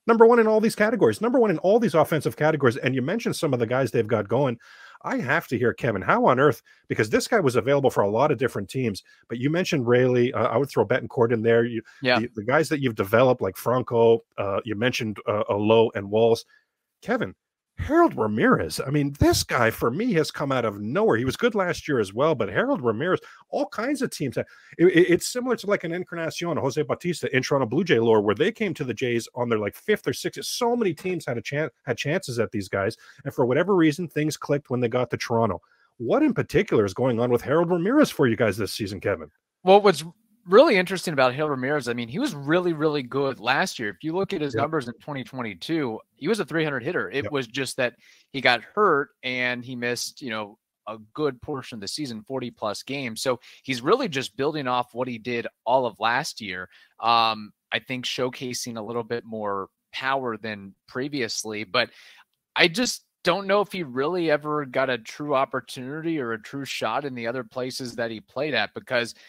Number 0.07 0.25
one 0.25 0.39
in 0.39 0.47
all 0.47 0.59
these 0.59 0.75
categories, 0.75 1.21
number 1.21 1.39
one 1.39 1.51
in 1.51 1.59
all 1.59 1.79
these 1.79 1.93
offensive 1.93 2.35
categories. 2.35 2.77
And 2.77 2.95
you 2.95 3.01
mentioned 3.01 3.35
some 3.35 3.53
of 3.53 3.59
the 3.59 3.67
guys 3.67 3.91
they've 3.91 4.07
got 4.07 4.27
going. 4.27 4.57
I 5.03 5.17
have 5.17 5.47
to 5.47 5.57
hear 5.57 5.73
Kevin. 5.73 6.01
How 6.01 6.25
on 6.25 6.39
earth? 6.39 6.61
Because 6.87 7.09
this 7.09 7.27
guy 7.27 7.39
was 7.39 7.55
available 7.55 7.89
for 7.89 8.01
a 8.01 8.09
lot 8.09 8.31
of 8.31 8.37
different 8.37 8.69
teams. 8.69 9.03
But 9.27 9.39
you 9.39 9.49
mentioned 9.49 9.87
Raley. 9.87 10.33
Uh, 10.33 10.47
I 10.47 10.57
would 10.57 10.69
throw 10.69 10.85
Bethancourt 10.85 11.31
in 11.31 11.41
there. 11.41 11.65
You, 11.65 11.81
yeah. 12.01 12.19
The, 12.19 12.29
the, 12.35 12.43
guys 12.43 12.69
that 12.69 12.81
you've 12.81 12.95
developed, 12.95 13.41
like 13.41 13.57
Franco. 13.57 14.23
Uh, 14.37 14.61
you 14.63 14.75
mentioned 14.75 15.17
uh, 15.27 15.43
Alo 15.49 15.91
and 15.95 16.09
Walls. 16.09 16.45
Kevin, 17.01 17.33
Harold 17.81 18.15
Ramirez. 18.15 18.79
I 18.85 18.89
mean, 18.91 19.13
this 19.19 19.43
guy 19.43 19.71
for 19.71 19.89
me 19.89 20.13
has 20.13 20.31
come 20.31 20.51
out 20.51 20.65
of 20.65 20.79
nowhere. 20.79 21.17
He 21.17 21.25
was 21.25 21.35
good 21.35 21.55
last 21.55 21.87
year 21.87 21.99
as 21.99 22.13
well, 22.13 22.35
but 22.35 22.49
Harold 22.49 22.81
Ramirez, 22.81 23.19
all 23.49 23.67
kinds 23.67 24.01
of 24.01 24.11
teams. 24.11 24.37
It, 24.37 24.45
it, 24.77 25.09
it's 25.09 25.27
similar 25.27 25.55
to 25.57 25.67
like 25.67 25.83
an 25.83 25.91
Encarnacion, 25.91 26.57
Jose 26.57 26.81
Bautista 26.83 27.35
in 27.35 27.43
Toronto 27.43 27.65
Blue 27.65 27.83
Jay 27.83 27.99
lore, 27.99 28.21
where 28.21 28.35
they 28.35 28.51
came 28.51 28.73
to 28.75 28.83
the 28.83 28.93
Jays 28.93 29.27
on 29.35 29.49
their 29.49 29.59
like 29.59 29.75
fifth 29.75 30.07
or 30.07 30.13
sixth. 30.13 30.45
So 30.45 30.75
many 30.75 30.93
teams 30.93 31.25
had 31.25 31.37
a 31.37 31.41
chance 31.41 31.71
had 31.85 31.97
chances 31.97 32.39
at 32.39 32.51
these 32.51 32.69
guys, 32.69 32.97
and 33.25 33.33
for 33.33 33.45
whatever 33.45 33.75
reason, 33.75 34.07
things 34.07 34.37
clicked 34.37 34.69
when 34.69 34.79
they 34.79 34.87
got 34.87 35.09
to 35.09 35.17
Toronto. 35.17 35.61
What 35.97 36.23
in 36.23 36.33
particular 36.33 36.85
is 36.85 36.93
going 36.93 37.19
on 37.19 37.31
with 37.31 37.41
Harold 37.41 37.69
Ramirez 37.69 38.09
for 38.09 38.27
you 38.27 38.35
guys 38.35 38.57
this 38.57 38.73
season, 38.73 38.99
Kevin? 38.99 39.29
Well, 39.63 39.81
what's 39.81 40.03
really 40.47 40.77
interesting 40.77 41.13
about 41.13 41.33
Hill 41.33 41.49
Ramirez, 41.49 41.87
I 41.87 41.93
mean, 41.93 42.07
he 42.07 42.19
was 42.19 42.33
really, 42.33 42.73
really 42.73 43.03
good 43.03 43.39
last 43.39 43.79
year. 43.79 43.89
If 43.89 44.03
you 44.03 44.13
look 44.13 44.33
at 44.33 44.41
his 44.41 44.53
yep. 44.53 44.63
numbers 44.63 44.87
in 44.87 44.93
2022, 44.95 45.99
he 46.15 46.27
was 46.27 46.39
a 46.39 46.45
300 46.45 46.83
hitter. 46.83 47.09
It 47.09 47.25
yep. 47.25 47.31
was 47.31 47.47
just 47.47 47.77
that 47.77 47.95
he 48.31 48.41
got 48.41 48.63
hurt 48.63 49.09
and 49.23 49.63
he 49.63 49.75
missed, 49.75 50.21
you 50.21 50.29
know, 50.29 50.57
a 50.87 50.97
good 51.13 51.41
portion 51.41 51.77
of 51.77 51.81
the 51.81 51.87
season, 51.87 52.23
40 52.23 52.51
plus 52.51 52.83
games. 52.83 53.21
So 53.21 53.39
he's 53.63 53.81
really 53.81 54.09
just 54.09 54.35
building 54.35 54.67
off 54.67 54.93
what 54.93 55.07
he 55.07 55.17
did 55.17 55.47
all 55.65 55.85
of 55.85 55.99
last 55.99 56.41
year. 56.41 56.69
Um, 56.99 57.51
I 57.71 57.79
think 57.79 58.05
showcasing 58.05 58.77
a 58.77 58.81
little 58.81 59.03
bit 59.03 59.23
more 59.23 59.69
power 59.93 60.37
than 60.37 60.73
previously, 60.87 61.63
but 61.63 61.89
I 62.55 62.67
just 62.67 63.05
don't 63.23 63.45
know 63.45 63.61
if 63.61 63.71
he 63.71 63.83
really 63.83 64.31
ever 64.31 64.65
got 64.65 64.89
a 64.89 64.97
true 64.97 65.35
opportunity 65.35 66.19
or 66.19 66.33
a 66.33 66.41
true 66.41 66.65
shot 66.65 67.05
in 67.05 67.13
the 67.13 67.27
other 67.27 67.43
places 67.43 67.95
that 67.95 68.11
he 68.11 68.19
played 68.19 68.53
at 68.53 68.73
because– 68.73 69.13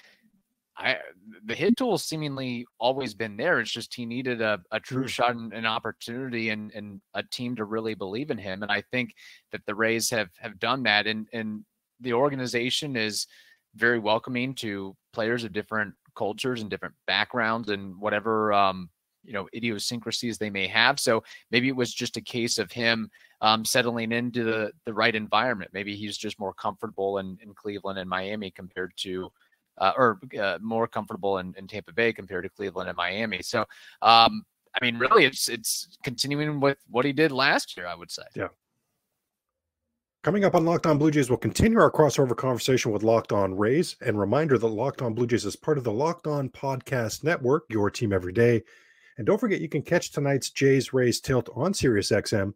I 0.83 0.99
the 1.45 1.55
hit 1.55 1.77
tool 1.77 1.97
seemingly 1.99 2.67
always 2.79 3.15
been 3.15 3.37
there. 3.37 3.61
It's 3.61 3.71
just 3.71 3.95
he 3.95 4.05
needed 4.05 4.41
a, 4.41 4.61
a 4.71 4.81
true 4.81 5.05
mm. 5.05 5.09
shot 5.09 5.35
and 5.35 5.53
an 5.53 5.67
opportunity 5.67 6.51
and, 6.51 6.73
and 6.73 7.01
a 7.15 7.23
team 7.23 7.57
to 7.57 7.65
really 7.65 7.95
believe 7.95 8.31
in 8.31 8.39
him. 8.39 8.63
And 8.63 8.73
I 8.73 8.83
think 8.91 9.15
that 9.53 9.65
the 9.67 9.75
Rays 9.75 10.11
have 10.11 10.31
have 10.39 10.59
done 10.59 10.83
that. 10.85 11.07
And 11.07 11.29
and 11.33 11.65
the 12.01 12.13
organization 12.15 12.97
is 12.97 13.27
very 13.75 13.99
welcoming 13.99 14.55
to 14.57 14.95
players 15.13 15.45
of 15.45 15.53
different 15.53 15.95
cultures 16.17 16.61
and 16.61 16.71
different 16.71 16.95
backgrounds 17.07 17.71
and 17.71 17.99
whatever 17.99 18.53
um, 18.53 18.91
you 19.25 19.33
know 19.33 19.49
idiosyncrasies 19.55 20.39
they 20.39 20.51
may 20.51 20.67
have. 20.67 20.99
So 20.99 21.23
maybe 21.51 21.69
it 21.69 21.77
was 21.77 21.95
just 21.95 22.17
a 22.17 22.21
case 22.21 22.59
of 22.59 22.73
him 22.73 23.11
um, 23.41 23.65
settling 23.65 24.13
into 24.13 24.45
the 24.45 24.73
the 24.85 24.95
right 24.95 25.15
environment. 25.15 25.71
Maybe 25.73 25.97
he's 25.97 26.17
just 26.17 26.41
more 26.41 26.55
comfortable 26.55 27.19
in, 27.19 27.39
in 27.43 27.55
Cleveland 27.55 27.99
and 27.99 28.11
Miami 28.11 28.51
compared 28.51 28.93
to 28.99 29.31
uh, 29.79 29.93
or 29.97 30.21
uh, 30.39 30.59
more 30.61 30.87
comfortable 30.87 31.39
in, 31.39 31.55
in, 31.57 31.67
Tampa 31.67 31.93
Bay 31.93 32.13
compared 32.13 32.45
to 32.45 32.51
Cleveland 32.51 32.89
and 32.89 32.97
Miami. 32.97 33.43
So, 33.43 33.61
um, 34.03 34.45
I 34.75 34.85
mean, 34.85 34.99
really, 34.99 35.25
it's 35.25 35.49
it's 35.49 35.97
continuing 36.03 36.61
with 36.61 36.79
what 36.89 37.05
he 37.05 37.13
did 37.13 37.33
last 37.33 37.77
year. 37.77 37.87
I 37.87 37.95
would 37.95 38.11
say. 38.11 38.23
Yeah. 38.35 38.49
Coming 40.23 40.45
up 40.45 40.55
on 40.55 40.65
Locked 40.65 40.87
On 40.87 40.99
Blue 40.99 41.11
Jays, 41.11 41.29
we'll 41.29 41.37
continue 41.37 41.81
our 41.81 41.91
crossover 41.91 42.37
conversation 42.37 42.93
with 42.93 43.03
Locked 43.03 43.33
On 43.33 43.57
Rays. 43.57 43.97
And 44.01 44.17
reminder 44.17 44.57
that 44.57 44.67
Locked 44.69 45.03
On 45.03 45.15
Blue 45.15 45.27
Jays 45.27 45.45
is 45.45 45.57
part 45.57 45.79
of 45.79 45.85
the 45.85 45.91
Locked 45.91 46.29
On 46.29 46.49
Podcast 46.49 47.25
Network, 47.25 47.65
your 47.69 47.91
team 47.91 48.13
every 48.13 48.33
day. 48.33 48.63
And 49.19 49.27
don't 49.27 49.39
forget, 49.39 49.61
you 49.61 49.69
can 49.69 49.83
catch 49.83 50.13
tonight's 50.13 50.51
Jays 50.51 50.93
Rays 50.93 51.21
tilt 51.21 51.49
on 51.57 51.73
SiriusXM. 51.73 52.55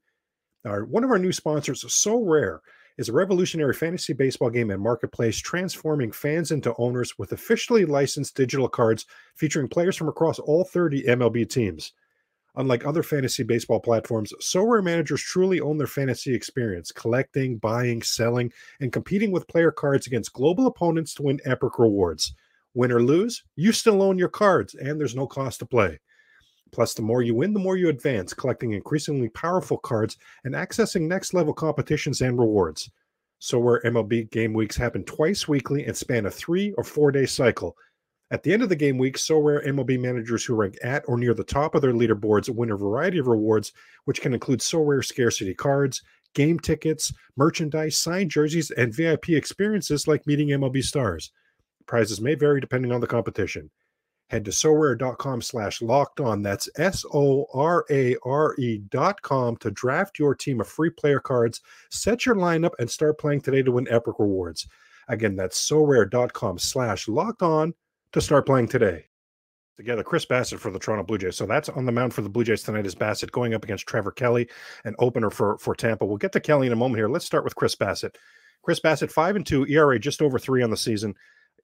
Our, 0.64 0.84
one 0.84 1.02
of 1.02 1.10
our 1.10 1.18
new 1.18 1.32
sponsors, 1.32 1.82
Sorare 1.82 2.60
is 2.98 3.08
a 3.08 3.12
revolutionary 3.12 3.74
fantasy 3.74 4.12
baseball 4.12 4.50
game 4.50 4.70
and 4.70 4.82
marketplace 4.82 5.36
transforming 5.38 6.12
fans 6.12 6.50
into 6.50 6.74
owners 6.78 7.18
with 7.18 7.32
officially 7.32 7.84
licensed 7.84 8.36
digital 8.36 8.68
cards 8.68 9.06
featuring 9.34 9.68
players 9.68 9.96
from 9.96 10.08
across 10.08 10.38
all 10.38 10.64
30 10.64 11.02
MLB 11.04 11.48
teams. 11.48 11.92
Unlike 12.56 12.86
other 12.86 13.02
fantasy 13.02 13.42
baseball 13.42 13.80
platforms, 13.80 14.32
Sorare 14.40 14.82
managers 14.82 15.20
truly 15.20 15.60
own 15.60 15.76
their 15.76 15.86
fantasy 15.86 16.34
experience, 16.34 16.90
collecting, 16.90 17.58
buying, 17.58 18.00
selling, 18.00 18.50
and 18.80 18.92
competing 18.92 19.30
with 19.30 19.46
player 19.46 19.70
cards 19.70 20.06
against 20.06 20.32
global 20.32 20.66
opponents 20.66 21.12
to 21.14 21.22
win 21.22 21.38
epic 21.44 21.78
rewards. 21.78 22.34
Win 22.72 22.92
or 22.92 23.02
lose, 23.02 23.44
you 23.56 23.72
still 23.72 24.02
own 24.02 24.18
your 24.18 24.28
cards, 24.28 24.74
and 24.74 24.98
there's 24.98 25.14
no 25.14 25.26
cost 25.26 25.58
to 25.58 25.66
play. 25.66 25.98
Plus, 26.72 26.94
the 26.94 27.02
more 27.02 27.22
you 27.22 27.34
win, 27.34 27.52
the 27.52 27.60
more 27.60 27.76
you 27.76 27.88
advance, 27.88 28.34
collecting 28.34 28.72
increasingly 28.72 29.28
powerful 29.30 29.78
cards 29.78 30.16
and 30.44 30.54
accessing 30.54 31.02
next 31.02 31.32
level 31.32 31.54
competitions 31.54 32.20
and 32.20 32.38
rewards. 32.38 32.90
Sorare 33.40 33.84
MLB 33.84 34.30
game 34.30 34.52
weeks 34.52 34.76
happen 34.76 35.04
twice 35.04 35.46
weekly 35.46 35.84
and 35.84 35.96
span 35.96 36.26
a 36.26 36.30
three 36.30 36.72
or 36.72 36.84
four 36.84 37.12
day 37.12 37.26
cycle. 37.26 37.76
At 38.30 38.42
the 38.42 38.52
end 38.52 38.62
of 38.62 38.68
the 38.68 38.76
game 38.76 38.98
week, 38.98 39.16
Sorare 39.16 39.64
MLB 39.66 40.00
managers 40.00 40.44
who 40.44 40.54
rank 40.54 40.76
at 40.82 41.04
or 41.06 41.16
near 41.16 41.34
the 41.34 41.44
top 41.44 41.74
of 41.74 41.82
their 41.82 41.92
leaderboards 41.92 42.48
win 42.48 42.72
a 42.72 42.76
variety 42.76 43.18
of 43.18 43.28
rewards, 43.28 43.72
which 44.04 44.20
can 44.20 44.34
include 44.34 44.60
Sorare 44.60 45.04
scarcity 45.04 45.54
cards, 45.54 46.02
game 46.34 46.58
tickets, 46.58 47.12
merchandise, 47.36 47.96
signed 47.96 48.30
jerseys, 48.30 48.70
and 48.72 48.94
VIP 48.94 49.30
experiences 49.30 50.08
like 50.08 50.26
meeting 50.26 50.48
MLB 50.48 50.82
stars. 50.82 51.30
Prizes 51.86 52.20
may 52.20 52.34
vary 52.34 52.60
depending 52.60 52.90
on 52.90 53.00
the 53.00 53.06
competition. 53.06 53.70
Head 54.28 54.44
to 54.46 54.50
sorare.com 54.50 55.40
slash 55.40 55.80
locked 55.80 56.20
on. 56.20 56.42
That's 56.42 56.68
S 56.76 57.04
O 57.14 57.46
R 57.54 57.84
A 57.90 58.16
R 58.24 58.56
E 58.58 58.78
dot 58.78 59.22
com 59.22 59.56
to 59.58 59.70
draft 59.70 60.18
your 60.18 60.34
team 60.34 60.60
of 60.60 60.66
free 60.66 60.90
player 60.90 61.20
cards, 61.20 61.60
set 61.90 62.26
your 62.26 62.34
lineup, 62.34 62.72
and 62.80 62.90
start 62.90 63.18
playing 63.18 63.42
today 63.42 63.62
to 63.62 63.72
win 63.72 63.86
epic 63.88 64.14
rewards. 64.18 64.66
Again, 65.08 65.36
that's 65.36 65.70
sorare.com 65.70 66.58
slash 66.58 67.06
locked 67.06 67.42
on 67.42 67.74
to 68.12 68.20
start 68.20 68.46
playing 68.46 68.68
today. 68.68 69.06
Together, 69.76 70.02
Chris 70.02 70.24
Bassitt 70.24 70.58
for 70.58 70.70
the 70.70 70.78
Toronto 70.78 71.04
Blue 71.04 71.18
Jays. 71.18 71.36
So 71.36 71.46
that's 71.46 71.68
on 71.68 71.84
the 71.84 71.92
mound 71.92 72.14
for 72.14 72.22
the 72.22 72.30
Blue 72.30 72.44
Jays 72.44 72.62
tonight 72.62 72.86
is 72.86 72.94
Bassitt 72.94 73.30
going 73.30 73.52
up 73.52 73.62
against 73.62 73.86
Trevor 73.86 74.10
Kelley, 74.10 74.48
an 74.84 74.96
opener 74.98 75.28
for, 75.30 75.58
for 75.58 75.74
Tampa. 75.74 76.06
We'll 76.06 76.16
get 76.16 76.32
to 76.32 76.40
Kelley 76.40 76.66
in 76.66 76.72
a 76.72 76.76
moment 76.76 76.98
here. 76.98 77.08
Let's 77.08 77.26
start 77.26 77.44
with 77.44 77.54
Chris 77.54 77.76
Bassitt. 77.76 78.16
Chris 78.62 78.80
Bassitt, 78.80 79.12
five 79.12 79.36
and 79.36 79.46
two, 79.46 79.66
ERA 79.66 79.98
just 79.98 80.22
over 80.22 80.38
three 80.38 80.62
on 80.62 80.70
the 80.70 80.76
season 80.76 81.14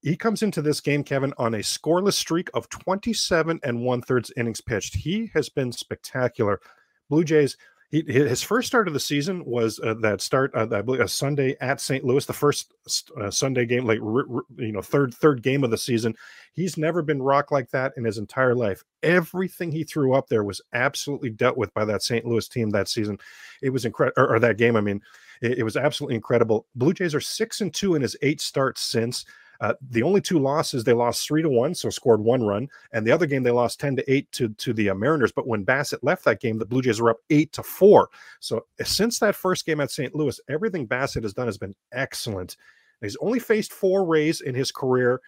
he 0.02 0.16
comes 0.16 0.42
into 0.42 0.60
this 0.60 0.80
game, 0.80 1.04
Kevin, 1.04 1.32
on 1.38 1.54
a 1.54 1.58
scoreless 1.58 2.14
streak 2.14 2.50
of 2.54 2.68
27 2.68 3.60
and 3.62 3.80
one 3.80 4.02
thirds 4.02 4.32
innings 4.36 4.60
pitched. 4.60 4.96
He 4.96 5.30
has 5.34 5.48
been 5.48 5.72
spectacular. 5.72 6.60
Blue 7.08 7.24
Jays. 7.24 7.56
He, 7.90 8.02
his 8.06 8.42
first 8.42 8.68
start 8.68 8.88
of 8.88 8.94
the 8.94 9.00
season 9.00 9.44
was 9.44 9.78
uh, 9.78 9.92
that 10.00 10.22
start, 10.22 10.50
uh, 10.54 10.66
I 10.72 10.80
believe, 10.80 11.02
a 11.02 11.08
Sunday 11.08 11.56
at 11.60 11.78
St. 11.78 12.02
Louis, 12.02 12.24
the 12.24 12.32
first 12.32 12.72
uh, 13.20 13.30
Sunday 13.30 13.66
game, 13.66 13.84
like 13.84 13.98
you 13.98 14.72
know, 14.72 14.80
third 14.80 15.12
third 15.12 15.42
game 15.42 15.62
of 15.62 15.70
the 15.70 15.76
season. 15.76 16.14
He's 16.54 16.78
never 16.78 17.02
been 17.02 17.20
rocked 17.20 17.52
like 17.52 17.70
that 17.72 17.92
in 17.98 18.04
his 18.04 18.16
entire 18.16 18.54
life. 18.54 18.82
Everything 19.02 19.70
he 19.70 19.84
threw 19.84 20.14
up 20.14 20.26
there 20.28 20.42
was 20.42 20.62
absolutely 20.72 21.28
dealt 21.28 21.58
with 21.58 21.72
by 21.74 21.84
that 21.84 22.02
St. 22.02 22.24
Louis 22.24 22.48
team 22.48 22.70
that 22.70 22.88
season. 22.88 23.18
It 23.60 23.68
was 23.68 23.84
incredible, 23.84 24.22
or, 24.22 24.36
or, 24.36 24.40
that 24.40 24.56
game. 24.56 24.74
I 24.74 24.80
mean, 24.80 25.02
it, 25.42 25.58
it 25.58 25.62
was 25.62 25.76
absolutely 25.76 26.14
incredible. 26.14 26.66
Blue 26.74 26.94
Jays 26.94 27.14
are 27.14 27.20
six 27.20 27.60
and 27.60 27.74
two 27.74 27.94
in 27.94 28.00
his 28.00 28.16
eight 28.22 28.40
starts 28.40 28.80
since. 28.80 29.26
Uh, 29.62 29.75
the 29.90 30.03
only 30.03 30.20
two 30.20 30.40
losses 30.40 30.83
they 30.83 30.92
lost 30.92 31.25
three 31.25 31.40
to 31.40 31.48
one, 31.48 31.72
so 31.72 31.88
scored 31.88 32.20
one 32.20 32.42
run, 32.42 32.68
and 32.92 33.07
the 33.07 33.12
other 33.12 33.27
game 33.27 33.44
they 33.44 33.53
lost 33.53 33.79
ten 33.79 33.94
to 33.94 34.12
eight 34.12 34.31
to 34.33 34.48
to 34.48 34.72
the 34.72 34.90
uh, 34.90 34.94
Mariners. 34.94 35.31
But 35.31 35.46
when 35.46 35.64
Bassitt 35.64 36.03
left 36.03 36.25
that 36.25 36.40
game, 36.40 36.59
the 36.59 36.66
Blue 36.66 36.83
Jays 36.83 37.01
were 37.01 37.11
up 37.11 37.20
eight 37.31 37.53
to 37.53 37.62
four. 37.62 38.09
So 38.40 38.66
uh, 38.81 38.85
since 38.85 39.20
that 39.20 39.37
first 39.37 39.64
game 39.64 39.81
at 39.81 39.92
St. 39.92 40.16
Louis, 40.16 40.40
everything 40.51 40.88
Bassitt 40.88 41.22
has 41.22 41.33
done 41.33 41.46
has 41.46 41.59
been 41.59 41.77
excellent. 41.92 42.57
He's 43.01 43.16
only 43.20 43.38
faced 43.38 43.72
four 43.72 44.05
Rays 44.05 44.40
in 44.40 44.55
his 44.55 44.72
career. 44.72 45.20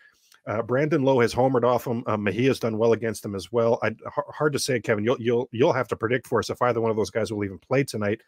Uh, 0.46 0.62
Brandon 0.62 1.04
Lowe 1.04 1.20
has 1.20 1.32
homered 1.32 1.64
off 1.64 1.86
him. 1.86 2.02
Uh, 2.06 2.16
Mejia's 2.16 2.58
done 2.58 2.76
well 2.76 2.92
against 2.92 3.24
him 3.24 3.36
as 3.36 3.52
well. 3.52 3.80
Hard 4.28 4.52
to 4.52 4.58
say, 4.58 4.80
Kevin. 4.80 5.04
You'll 5.04 5.20
you'll 5.20 5.48
you'll 5.52 5.72
have 5.72 5.88
to 5.88 5.96
predict 5.96 6.26
for 6.26 6.40
us 6.40 6.50
if 6.50 6.60
either 6.60 6.80
one 6.80 6.90
of 6.90 6.96
those 6.96 7.10
guys 7.10 7.32
will 7.32 7.44
even 7.44 7.58
play 7.58 7.84
tonight. 7.84 8.20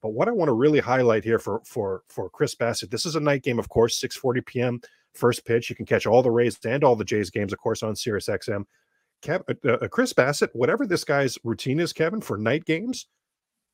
But 0.00 0.10
what 0.14 0.28
I 0.28 0.32
want 0.32 0.48
to 0.48 0.54
really 0.54 0.80
highlight 0.80 1.22
here 1.22 1.38
for 1.38 1.60
for 1.66 2.02
for 2.08 2.30
Chris 2.30 2.54
Bassitt, 2.54 2.90
this 2.90 3.04
is 3.04 3.14
a 3.14 3.20
night 3.20 3.42
game, 3.42 3.58
of 3.58 3.68
course, 3.68 4.00
6:40 4.00 4.46
p.m. 4.46 4.80
first 5.14 5.44
pitch. 5.44 5.70
You 5.70 5.76
can 5.76 5.86
catch 5.86 6.06
all 6.06 6.22
the 6.22 6.30
Rays 6.30 6.58
and 6.64 6.84
all 6.84 6.96
the 6.96 7.04
Jays 7.04 7.30
games, 7.30 7.52
of 7.52 7.58
course, 7.58 7.82
on 7.82 7.96
Sirius 7.96 8.28
XM. 8.28 8.64
Kev, 9.22 9.42
uh, 9.66 9.72
uh, 9.72 9.88
Chris 9.88 10.12
Bassitt, 10.12 10.48
whatever 10.54 10.86
this 10.86 11.04
guy's 11.04 11.38
routine 11.44 11.80
is, 11.80 11.92
Kevin, 11.92 12.20
for 12.20 12.38
night 12.38 12.64
games, 12.64 13.06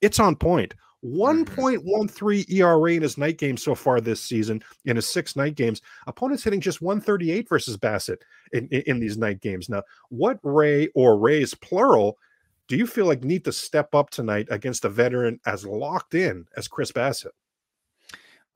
it's 0.01 0.19
on 0.19 0.37
point. 0.37 0.75
1.13 1.05 2.51
ERA 2.51 2.93
in 2.93 3.03
his 3.03 3.19
night 3.19 3.39
game 3.39 3.57
so 3.57 3.75
far 3.75 4.01
this 4.01 4.21
season 4.21 4.63
in 4.87 4.97
his 4.97 5.07
six 5.07 5.37
night 5.37 5.55
games. 5.55 5.81
Opponents 6.07 6.43
hitting 6.43 6.61
just 6.61 6.83
138 6.83 7.49
versus 7.49 7.77
Bassitt 7.77 8.23
in, 8.53 8.67
in, 8.69 8.83
in, 8.87 9.01
these 9.01 9.17
night 9.17 9.41
games. 9.41 9.69
Now, 9.69 9.83
what 10.09 10.39
Ray 10.43 10.89
or 10.95 11.19
Rays 11.19 11.55
plural 11.55 12.19
do 12.69 12.77
you 12.77 12.87
feel 12.87 13.07
like 13.07 13.23
need 13.23 13.45
to 13.45 13.53
step 13.53 13.95
up 13.95 14.11
tonight 14.11 14.49
against 14.51 14.85
a 14.85 14.89
veteran 14.89 15.39
as 15.47 15.65
locked 15.65 16.15
in 16.15 16.47
as 16.57 16.67
Chris 16.67 16.91
Bassitt? 16.91 17.31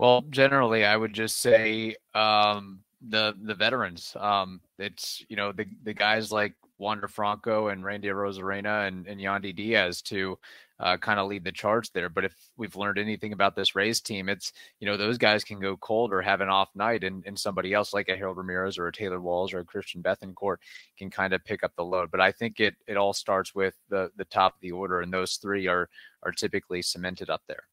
Well, 0.00 0.22
generally, 0.30 0.86
I 0.86 0.96
would 0.96 1.12
just 1.12 1.36
say 1.40 1.94
um, 2.14 2.80
the 3.06 3.34
the 3.42 3.54
veterans. 3.54 4.16
Um, 4.18 4.62
it's 4.78 5.22
you 5.28 5.36
know 5.36 5.52
the 5.52 5.66
the 5.82 5.92
guys 5.92 6.32
like 6.32 6.54
Wander 6.78 7.06
Franco 7.06 7.68
and 7.68 7.84
Randy 7.84 8.08
Arozarena 8.08 8.88
and, 8.88 9.06
and 9.06 9.20
Yandy 9.20 9.54
Diaz 9.54 10.00
to 10.04 10.38
uh, 10.78 10.96
kind 10.96 11.20
of 11.20 11.28
lead 11.28 11.44
the 11.44 11.52
charge 11.52 11.92
there. 11.92 12.08
But 12.08 12.24
if 12.24 12.34
we've 12.56 12.76
learned 12.76 12.98
anything 12.98 13.34
about 13.34 13.54
this 13.54 13.74
Rays 13.76 14.00
team, 14.00 14.30
it's 14.30 14.54
you 14.80 14.86
know 14.86 14.96
those 14.96 15.18
guys 15.18 15.44
can 15.44 15.60
go 15.60 15.76
cold 15.76 16.14
or 16.14 16.22
have 16.22 16.40
an 16.40 16.48
off 16.48 16.70
night, 16.74 17.04
and, 17.04 17.22
and 17.26 17.38
somebody 17.38 17.74
else 17.74 17.92
like 17.92 18.08
a 18.08 18.16
Harold 18.16 18.38
Ramirez 18.38 18.78
or 18.78 18.86
a 18.86 18.92
Taylor 18.92 19.20
Walls 19.20 19.52
or 19.52 19.58
a 19.58 19.64
Christian 19.66 20.02
Bethancourt 20.02 20.56
can 20.98 21.10
kind 21.10 21.34
of 21.34 21.44
pick 21.44 21.62
up 21.62 21.72
the 21.76 21.84
load. 21.84 22.10
But 22.10 22.22
I 22.22 22.32
think 22.32 22.58
it 22.58 22.74
it 22.86 22.96
all 22.96 23.12
starts 23.12 23.54
with 23.54 23.74
the 23.90 24.10
the 24.16 24.24
top 24.24 24.54
of 24.54 24.60
the 24.62 24.72
order, 24.72 25.02
and 25.02 25.12
those 25.12 25.36
three 25.36 25.66
are 25.66 25.90
are 26.22 26.32
typically 26.32 26.80
cemented 26.80 27.28
up 27.28 27.42
there. 27.48 27.64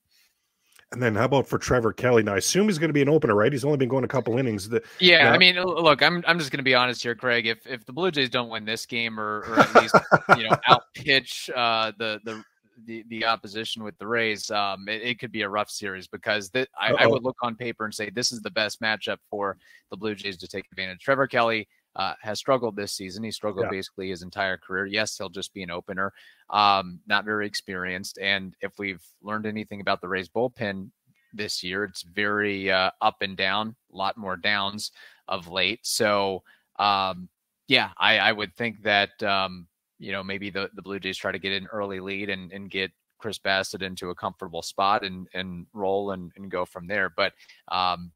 And 0.94 1.04
then 1.04 1.16
how 1.16 1.26
about 1.26 1.48
for 1.48 1.58
Trevor 1.58 1.92
Kelley? 1.92 2.24
Now 2.24 2.36
I 2.36 2.38
assume 2.38 2.68
he's 2.68 2.78
going 2.78 2.90
to 2.90 2.94
be 2.94 3.02
an 3.02 3.10
opener, 3.10 3.36
right? 3.36 3.52
He's 3.52 3.66
only 3.66 3.78
been 3.78 3.90
going 3.90 4.06
a 4.06 4.08
couple 4.08 4.38
innings. 4.38 4.70
The, 4.70 4.82
yeah, 5.00 5.26
now, 5.26 5.34
I 5.34 5.38
mean, 5.38 5.62
look, 5.62 6.02
I'm 6.02 6.24
I'm 6.26 6.40
just 6.40 6.50
going 6.50 6.60
to 6.60 6.64
be 6.64 6.76
honest 6.76 7.04
here, 7.04 7.14
Craig. 7.14 7.46
If 7.46 7.68
if 7.68 7.86
the 7.86 7.92
Blue 7.92 8.10
Jays 8.10 8.30
don't 8.30 8.50
win 8.50 8.64
this 8.64 8.86
game 8.86 9.20
or, 9.20 9.40
or 9.40 9.60
at 9.60 9.76
least 9.76 9.96
you 10.38 10.44
know 10.44 10.56
outpitch 10.70 11.50
uh, 11.54 11.92
the 11.98 12.22
the 12.24 12.42
the, 12.86 13.04
the 13.10 13.26
opposition 13.26 13.84
with 13.84 13.98
the 13.98 14.08
Rays, 14.08 14.50
um, 14.52 14.88
it, 14.88 15.02
it, 15.02 15.20
could 15.20 15.32
be 15.32 15.42
a 15.42 15.50
rough 15.50 15.70
series 15.70 16.08
because 16.08 16.50
th- 16.52 16.70
I, 16.80 16.94
I, 16.94 17.08
would 17.08 17.24
look 17.24 17.36
on 17.42 17.56
paper 17.56 17.86
and 17.86 17.94
say 17.94 18.12
this 18.12 18.32
is 18.32 18.42
the 18.42 18.52
best 18.52 18.82
matchup 18.82 19.18
for 19.32 19.58
the 19.90 19.98
Blue 19.98 20.14
Jays 20.14 20.38
to 20.38 20.48
take 20.48 20.66
advantage. 20.72 21.00
Trevor 21.00 21.26
Kelly 21.26 21.68
uh, 21.98 22.14
has 22.22 22.40
struggled 22.40 22.76
this 22.76 22.94
season. 22.94 23.24
He 23.24 23.32
struggled 23.32 23.66
yeah. 23.66 23.72
basically 23.72 24.10
his 24.10 24.22
entire 24.22 24.56
career. 24.56 24.86
Yes, 24.86 25.18
he'll 25.18 25.30
just 25.30 25.54
be 25.54 25.64
an 25.64 25.72
opener, 25.72 26.14
um, 26.50 27.00
not 27.08 27.26
very 27.26 27.48
experienced. 27.48 28.20
And 28.20 28.56
if 28.62 28.78
we've 28.78 29.04
learned 29.22 29.48
anything 29.48 29.82
about 29.82 30.00
the 30.00 30.08
Rays 30.08 30.30
bullpen 30.30 30.92
this 31.34 31.64
year, 31.64 31.84
it's 31.84 32.04
very 32.04 32.72
uh, 32.72 32.92
up 33.02 33.22
and 33.22 33.36
down, 33.36 33.76
a 33.92 33.98
lot 33.98 34.16
more 34.16 34.38
downs 34.38 34.92
of 35.28 35.48
late. 35.48 35.80
So, 35.84 36.44
um, 36.78 37.28
yeah, 37.68 37.90
I, 37.98 38.20
I, 38.20 38.32
would 38.32 38.56
think 38.56 38.84
that 38.84 39.22
um, 39.24 39.68
you 40.00 40.12
know, 40.12 40.24
maybe 40.24 40.50
the, 40.50 40.70
the 40.76 40.82
Blue 40.82 41.00
Jays 41.00 41.18
try 41.18 41.32
to 41.32 41.40
get 41.40 41.54
an 41.54 41.68
early 41.72 42.00
lead 42.00 42.30
and, 42.30 42.52
and 42.52 42.70
get 42.70 42.92
Chris 43.18 43.40
Bassitt 43.40 43.82
into 43.82 44.10
a 44.10 44.16
comfortable 44.16 44.62
spot 44.62 45.04
and, 45.04 45.28
and 45.34 45.66
roll 45.74 46.12
and, 46.12 46.32
and 46.36 46.52
go 46.52 46.66
from 46.66 46.88
there. 46.88 47.12
But 47.16 47.34
um, 47.70 48.12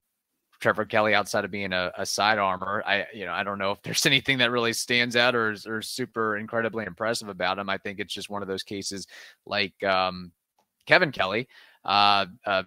Trevor 0.62 0.86
Kelley, 0.86 1.16
outside 1.16 1.44
of 1.44 1.52
being 1.52 1.74
a, 1.74 1.92
a, 1.98 2.06
side 2.06 2.38
armor, 2.38 2.84
I 2.86 3.08
you 3.14 3.26
know 3.26 3.34
I 3.34 3.44
don't 3.44 3.58
know 3.58 3.72
if 3.72 3.82
there's 3.82 4.06
anything 4.06 4.38
that 4.38 4.52
really 4.52 4.74
stands 4.74 5.16
out 5.16 5.36
or 5.36 5.52
is, 5.52 5.66
or 5.66 5.82
super 5.82 6.38
incredibly 6.38 6.86
impressive 6.86 7.28
about 7.28 7.60
him. 7.60 7.70
I 7.70 7.78
think 7.78 8.00
it's 8.00 8.14
just 8.14 8.30
one 8.30 8.42
of 8.42 8.48
those 8.48 8.64
cases 8.64 9.08
like 9.46 9.84
um, 9.84 10.32
Kevin 10.86 11.12
Kelly, 11.12 11.48
uh, 11.84 12.28
uh, 12.46 12.64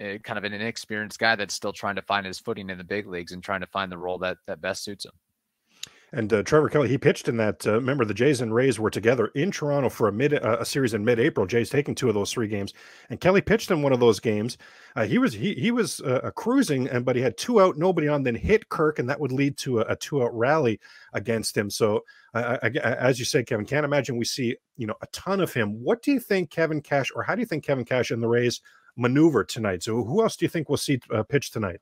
eh, 0.00 0.18
kind 0.18 0.38
of 0.38 0.44
an 0.44 0.54
inexperienced 0.54 1.18
guy 1.18 1.36
that's 1.36 1.54
still 1.54 1.72
trying 1.72 1.96
to 1.96 2.02
find 2.02 2.26
his 2.26 2.38
footing 2.38 2.70
in 2.70 2.78
the 2.78 2.84
big 2.84 3.06
leagues 3.06 3.32
and 3.32 3.42
trying 3.42 3.60
to 3.60 3.66
find 3.66 3.92
the 3.92 3.98
role 3.98 4.18
that 4.18 4.38
that 4.46 4.60
best 4.60 4.82
suits 4.82 5.04
him. 5.04 5.12
And 6.16 6.32
uh, 6.32 6.42
Trevor 6.42 6.70
Kelley, 6.70 6.88
he 6.88 6.96
pitched 6.96 7.28
in 7.28 7.36
that. 7.36 7.66
Uh, 7.66 7.74
remember, 7.74 8.06
the 8.06 8.14
Jays 8.14 8.40
and 8.40 8.54
Rays 8.54 8.80
were 8.80 8.88
together 8.88 9.26
in 9.34 9.50
Toronto 9.50 9.90
for 9.90 10.08
a 10.08 10.12
mid 10.12 10.32
uh, 10.32 10.56
a 10.58 10.64
series 10.64 10.94
in 10.94 11.04
mid-April. 11.04 11.46
Jays 11.46 11.68
taking 11.68 11.94
two 11.94 12.08
of 12.08 12.14
those 12.14 12.32
three 12.32 12.48
games, 12.48 12.72
and 13.10 13.20
Kelley 13.20 13.42
pitched 13.42 13.70
in 13.70 13.82
one 13.82 13.92
of 13.92 14.00
those 14.00 14.18
games. 14.18 14.56
Uh, 14.96 15.04
he 15.04 15.18
was 15.18 15.34
he 15.34 15.52
he 15.52 15.70
was 15.70 16.00
uh, 16.00 16.30
cruising, 16.34 16.88
and 16.88 17.04
but 17.04 17.16
he 17.16 17.22
had 17.22 17.36
two 17.36 17.60
out, 17.60 17.76
nobody 17.76 18.08
on, 18.08 18.22
then 18.22 18.34
hit 18.34 18.70
Kirk, 18.70 18.98
and 18.98 19.10
that 19.10 19.20
would 19.20 19.30
lead 19.30 19.58
to 19.58 19.80
a, 19.80 19.82
a 19.90 19.96
two-out 19.96 20.34
rally 20.34 20.80
against 21.12 21.54
him. 21.54 21.68
So, 21.68 22.02
as 22.32 23.18
you 23.18 23.26
said, 23.26 23.46
Kevin, 23.46 23.66
can't 23.66 23.84
imagine 23.84 24.16
we 24.16 24.24
see 24.24 24.56
you 24.78 24.86
know 24.86 24.96
a 25.02 25.06
ton 25.08 25.42
of 25.42 25.52
him. 25.52 25.84
What 25.84 26.00
do 26.00 26.12
you 26.12 26.20
think 26.20 26.50
Kevin 26.50 26.80
Cash, 26.80 27.12
or 27.14 27.24
how 27.24 27.34
do 27.34 27.42
you 27.42 27.46
think 27.46 27.62
Kevin 27.62 27.84
Cash 27.84 28.10
and 28.10 28.22
the 28.22 28.28
Rays 28.28 28.62
maneuver 28.96 29.44
tonight? 29.44 29.82
So, 29.82 30.02
who 30.02 30.22
else 30.22 30.36
do 30.36 30.46
you 30.46 30.48
think 30.48 30.70
we'll 30.70 30.78
see 30.78 30.98
uh, 31.12 31.24
pitch 31.24 31.50
tonight? 31.50 31.80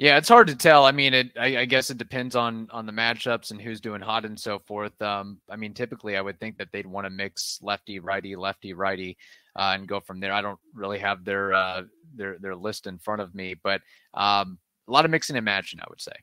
Yeah, 0.00 0.16
it's 0.16 0.30
hard 0.30 0.46
to 0.46 0.54
tell. 0.54 0.86
I 0.86 0.92
mean, 0.92 1.12
it. 1.12 1.32
I, 1.38 1.58
I, 1.58 1.64
guess 1.66 1.90
it 1.90 1.98
depends 1.98 2.34
on 2.34 2.68
on 2.70 2.86
the 2.86 2.92
matchups 2.92 3.50
and 3.50 3.60
who's 3.60 3.82
doing 3.82 4.00
hot 4.00 4.24
and 4.24 4.40
so 4.40 4.58
forth. 4.58 4.98
Um, 5.02 5.42
I 5.50 5.56
mean, 5.56 5.74
typically, 5.74 6.16
I 6.16 6.22
would 6.22 6.40
think 6.40 6.56
that 6.56 6.68
they'd 6.72 6.86
want 6.86 7.04
to 7.04 7.10
mix 7.10 7.58
lefty, 7.60 7.98
righty, 7.98 8.34
lefty, 8.34 8.72
righty, 8.72 9.18
uh, 9.56 9.72
and 9.74 9.86
go 9.86 10.00
from 10.00 10.18
there. 10.18 10.32
I 10.32 10.40
don't 10.40 10.58
really 10.72 11.00
have 11.00 11.22
their 11.26 11.52
uh, 11.52 11.82
their 12.14 12.38
their 12.38 12.56
list 12.56 12.86
in 12.86 12.98
front 12.98 13.20
of 13.20 13.34
me, 13.34 13.56
but 13.62 13.82
um, 14.14 14.58
a 14.88 14.90
lot 14.90 15.04
of 15.04 15.10
mixing 15.10 15.36
and 15.36 15.44
matching, 15.44 15.80
I 15.80 15.86
would 15.90 16.00
say. 16.00 16.14